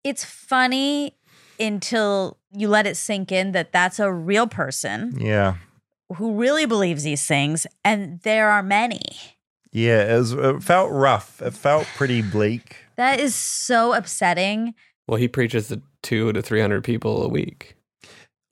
[0.04, 1.16] It's funny
[1.58, 5.56] until you let it sink in that that's a real person Yeah.
[6.16, 9.00] Who really believes these things, and there are many.
[9.72, 11.40] Yeah, it, was, it felt rough.
[11.40, 12.76] It felt pretty bleak.
[12.96, 14.74] That is so upsetting.
[15.06, 17.76] Well, he preaches to two to three hundred people a week.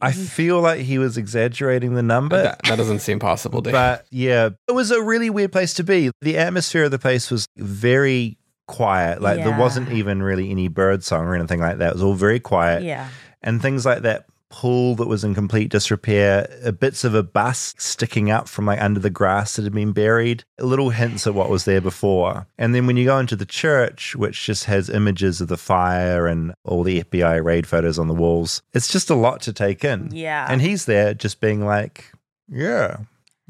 [0.00, 0.22] I mm-hmm.
[0.22, 2.40] feel like he was exaggerating the number.
[2.40, 3.72] That, that doesn't seem possible, Dave.
[3.72, 6.10] But yeah, it was a really weird place to be.
[6.20, 8.38] The atmosphere of the place was very
[8.68, 9.20] quiet.
[9.20, 11.90] Like there wasn't even really any bird song or anything like that.
[11.90, 12.84] It was all very quiet.
[12.84, 13.08] Yeah.
[13.42, 17.74] And things like that pool that was in complete disrepair, uh, bits of a bus
[17.78, 21.50] sticking up from like under the grass that had been buried, little hints at what
[21.50, 22.46] was there before.
[22.56, 26.26] And then when you go into the church, which just has images of the fire
[26.26, 29.84] and all the FBI raid photos on the walls, it's just a lot to take
[29.84, 30.08] in.
[30.12, 30.46] Yeah.
[30.48, 32.10] And he's there just being like,
[32.48, 32.98] yeah,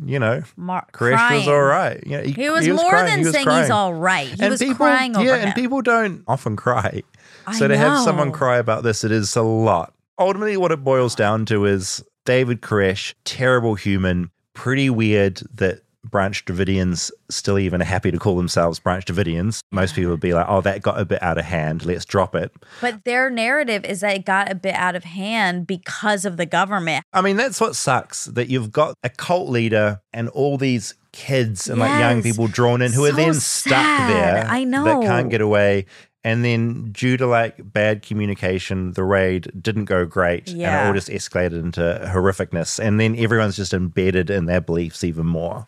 [0.05, 2.03] you know, Mar- Koresh was all right.
[2.07, 3.07] You know, He was more crying.
[3.07, 3.63] than He was saying crying.
[3.63, 4.29] he's all right.
[4.29, 7.03] He And was people- crying Yeah, and people don't often cry.
[7.47, 9.93] I So to have someone cry about this, it is a lot.
[10.19, 16.45] Ultimately, what it boils down to is David Koresh, terrible human, pretty weird that Branch
[16.45, 19.61] Davidians still even are happy to call themselves Branch Davidians.
[19.71, 21.85] Most people would be like, oh, that got a bit out of hand.
[21.85, 22.53] Let's drop it.
[22.81, 26.47] But their narrative is that it got a bit out of hand because of the
[26.47, 27.05] government.
[27.13, 31.69] I mean, that's what sucks that you've got a cult leader and all these kids
[31.69, 34.11] and like young people drawn in who are then stuck sad.
[34.11, 34.45] there.
[34.47, 34.85] I know.
[34.85, 35.87] That can't get away.
[36.29, 40.49] And then, due to like bad communication, the raid didn't go great.
[40.51, 41.81] And it all just escalated into
[42.13, 42.79] horrificness.
[42.79, 45.67] And then everyone's just embedded in their beliefs even more.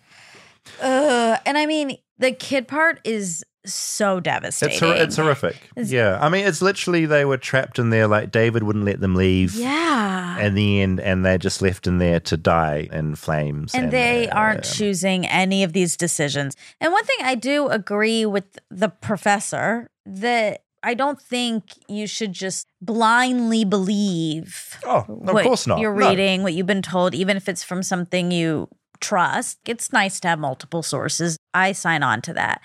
[0.83, 1.39] Ugh.
[1.47, 4.73] And I mean, the kid part is so devastating.
[4.75, 5.57] It's, hor- it's horrific.
[5.77, 6.19] It's- yeah.
[6.21, 8.07] I mean, it's literally they were trapped in there.
[8.07, 9.55] Like, David wouldn't let them leave.
[9.55, 10.39] Yeah.
[10.39, 13.75] In the end, and they're just left in there to die in flames.
[13.75, 16.57] and they uh, aren't choosing any of these decisions.
[16.81, 22.33] And one thing I do agree with the professor that I don't think you should
[22.33, 25.79] just blindly believe Oh, of what course not.
[25.79, 26.09] you're No.
[26.09, 28.69] reading, what you've been told, even if it's from something you
[29.01, 29.59] trust.
[29.67, 31.37] It's nice to have multiple sources.
[31.55, 32.61] I sign on to that.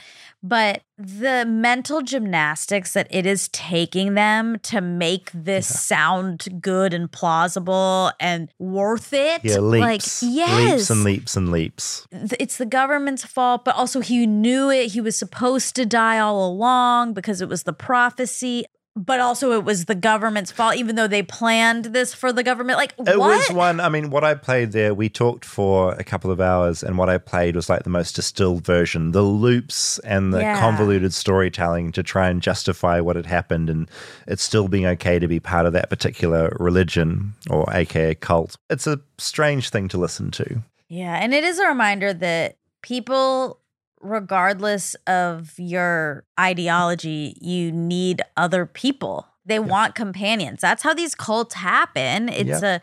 [0.47, 7.11] But the mental gymnastics that it is taking them to make this sound good and
[7.11, 9.41] plausible and worth it.
[9.43, 10.21] Yeah, leaps.
[10.21, 12.07] Like, yes Leaps and leaps and leaps.
[12.11, 14.91] It's the government's fault, but also he knew it.
[14.91, 18.65] He was supposed to die all along because it was the prophecy.
[18.97, 22.77] But also, it was the government's fault, even though they planned this for the government.
[22.77, 23.49] Like, It what?
[23.49, 26.81] was one, I mean, what I played there, we talked for a couple of hours,
[26.81, 29.11] and what I played was like the most distilled version.
[29.11, 30.59] The loops and the Yeah.
[30.61, 33.89] convoluted storytelling to try and justify what had happened, and
[34.27, 38.55] it's still being okay to be part of that particular religion or AKA cult.
[38.69, 40.61] It's a strange thing to listen to.
[40.87, 43.59] Yeah, and it is a reminder that people,
[44.05, 49.27] regardless of your ideology, you need other people.
[49.45, 50.61] They want companions.
[50.61, 52.29] That's how these cults happen.
[52.29, 52.63] It's Yep.
[52.63, 52.81] a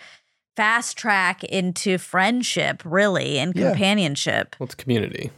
[0.57, 3.71] fast track into friendship, really, and Yeah.
[3.71, 4.55] companionship.
[4.59, 5.31] Well, it's community.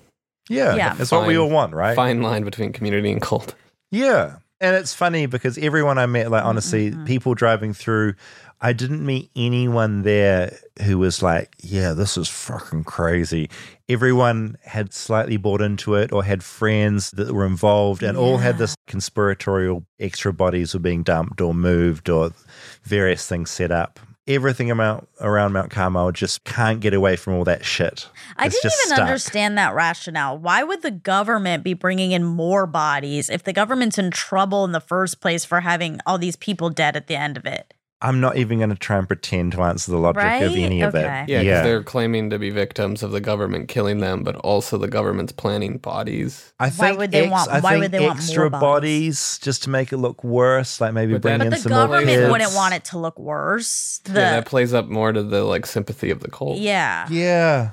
[0.49, 0.97] Yeah, Yeah.
[0.99, 1.95] it's what we all want, right?
[1.97, 3.55] Fine line between community and cult.
[3.91, 4.37] Yeah.
[4.61, 7.05] And it's funny because everyone I met, like honestly, Mm-hmm.
[7.05, 8.15] people driving through,
[8.65, 13.51] I didn't meet anyone there who was like, yeah, this is fucking crazy.
[13.91, 18.57] Everyone had slightly bought into it or had friends that were involved and all had
[18.57, 22.31] this conspiratorial extra bodies were being dumped or moved or
[22.85, 24.01] various things set up.
[24.27, 28.09] Everything around, around Mount Carmel just can't get away from all that shit.
[28.39, 29.01] I It's didn't even stuck.
[29.01, 30.39] understand that rationale.
[30.39, 34.73] Why would the government be bringing in more bodies if the government's in trouble in
[34.73, 37.75] the first place for having all these people dead at the end of it?
[38.05, 40.43] I'm not even going to try and pretend to answer the logic of Right?
[40.43, 41.23] any of Okay.
[41.23, 41.29] it.
[41.31, 44.89] Yeah, because they're claiming to be victims of the government killing them, but also the
[44.89, 46.53] government's planning bodies.
[46.61, 48.61] I think why would they ex- want- I why think would they want extra more
[48.61, 50.81] bodies just to make it look worse?
[50.81, 52.31] Like maybe But bring then- in But the some more government kids.
[52.31, 54.01] wouldn't want it to look worse.
[54.05, 56.59] The, yeah, that plays up more to the like sympathy of the cult.
[56.59, 57.07] yeah.
[57.11, 57.71] Yeah,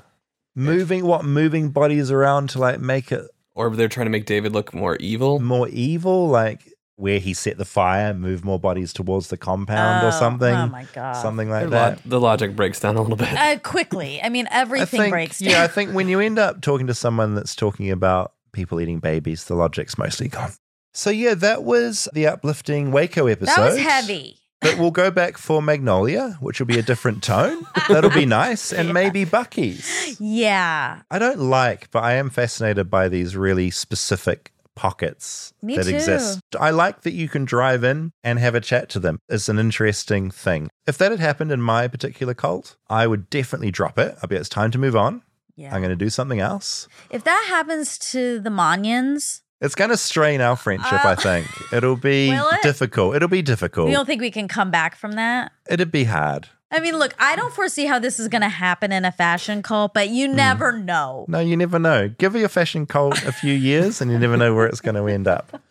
[0.55, 4.53] moving what moving bodies around to like make it Or they're trying to make David
[4.53, 5.39] look more evil.
[5.39, 6.59] more evil, like
[6.97, 10.53] where he set the fire, move more bodies towards the compound Oh, or something.
[10.53, 11.13] oh my God.
[11.13, 11.95] something like The that.
[11.97, 13.33] lo- the logic breaks down a little bit.
[13.33, 14.21] Uh, quickly.
[14.21, 15.49] I mean, I everything think, breaks down.
[15.49, 18.99] yeah, I think when you end up talking to someone that's talking about people eating
[18.99, 20.51] babies, the logic's mostly gone.
[20.93, 23.55] So yeah, that was the uplifting Waco episode.
[23.55, 24.37] that was heavy.
[24.59, 27.65] But we'll go back for Magnolia, which will be a different tone.
[27.89, 28.71] That'll be nice.
[28.71, 30.19] And maybe Buc-ee's.
[30.19, 31.01] Yeah.
[31.09, 34.51] I don't like, but I am fascinated by these really specific
[34.82, 35.95] pockets Me that too.
[35.95, 36.41] exist.
[36.59, 39.19] I like that you can drive in and have a chat to them.
[39.29, 40.69] It's an interesting thing.
[40.88, 44.17] If that had happened in my particular cult, I would definitely drop it.
[44.23, 45.21] I'd be, it's time to move on.
[45.55, 45.73] Yeah.
[45.75, 46.88] I'm going to do something else.
[47.11, 51.47] If that happens to the Monions, It's going to strain our friendship, I Uh, think.
[51.71, 52.63] It'll be it?
[52.63, 53.15] difficult.
[53.15, 53.89] It'll be difficult.
[53.89, 55.51] you don't think we can come back from that?
[55.69, 56.47] It'd be hard.
[56.72, 59.61] I mean, look, I don't foresee how this is going to happen in a fashion
[59.61, 60.13] cult, but Hmm.
[60.13, 61.26] you never know.
[61.28, 62.07] No, you never know.
[62.17, 65.05] Give your fashion cult a few years and you never know where it's going to
[65.07, 65.61] end up.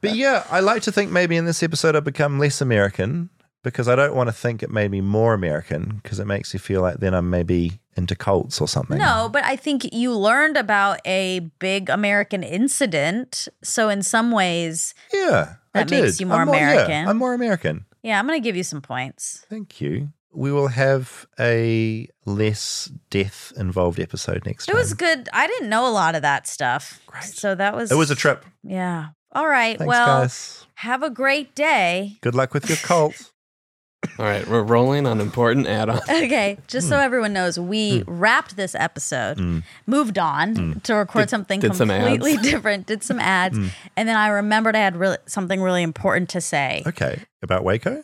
[0.00, 3.30] But yeah, I like to think maybe in this episode I become less American
[3.62, 6.58] because I don't want to think it made me more American because it makes you
[6.60, 8.98] feel like then I'm maybe into cults or something.
[8.98, 13.48] No, but I think you learned about a big American incident.
[13.62, 15.54] So in some ways, Yeah.
[15.74, 17.08] That makes you more I'm yeah, American.
[17.08, 17.86] I'm more American.
[18.02, 19.46] yeah, I'm going to give you some points.
[19.48, 20.10] Thank you.
[20.34, 24.78] We will have a less death involved episode next It time.
[24.80, 25.28] was good.
[25.32, 27.00] I didn't know a lot of that stuff.
[27.06, 27.24] Great.
[27.24, 28.44] So that was It was a trip.
[28.62, 29.08] Yeah.
[29.32, 29.76] All right.
[29.78, 30.66] Thanks, well, guys.
[30.76, 32.16] have a great day.
[32.22, 33.30] Good luck with your cult.
[34.18, 36.00] All right, we're rolling on important add-on.
[36.10, 36.90] Okay, just Hmm.
[36.94, 39.62] so everyone knows, we wrapped this episode, Mm.
[39.86, 40.82] moved on Mm.
[40.82, 43.70] to record Did- something did some completely different, did some ads, Mm.
[43.96, 46.82] and then I remembered I had really something really important to say.
[46.84, 47.20] Okay.
[47.44, 48.02] About Waco?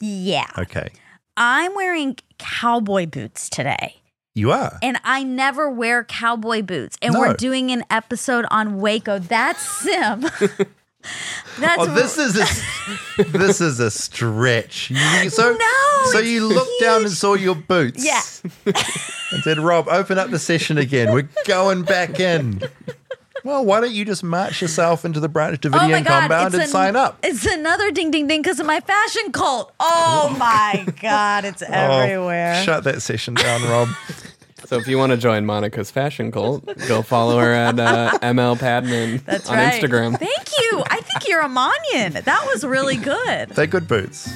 [0.00, 0.46] Yeah.
[0.56, 0.88] Okay.
[1.36, 3.96] I'm wearing cowboy boots today.
[4.34, 4.78] You are.
[4.82, 6.96] And I never wear cowboy boots.
[7.00, 7.20] And No.
[7.20, 9.18] we're doing an episode on Waco.
[9.18, 10.20] That's Sim.
[11.58, 14.90] That's oh, this is a this is a stretch.
[14.90, 18.04] You- so No, so you looked down and saw your boots.
[18.04, 18.20] Yeah.
[19.32, 21.12] and said, "Rob, open up the session again.
[21.12, 22.60] We're going back in."
[23.46, 26.54] Well, why don't you just match yourself into the Branch Oh my Davidian God, compound
[26.54, 27.16] and an- sign up?
[27.22, 29.72] It's another ding ding ding because of my fashion cult.
[29.78, 32.56] Oh my God, it's everywhere.
[32.58, 33.88] Oh, shut that session down, Rob.
[34.64, 38.58] So if you want to join Monica's fashion cult, go follow her at uh, ML
[38.58, 39.80] Padman That's on right.
[39.80, 40.18] Instagram.
[40.18, 40.82] Thank you.
[40.90, 42.24] I think you're a Manian.
[42.24, 43.50] That was really good.
[43.50, 44.28] They're good boots.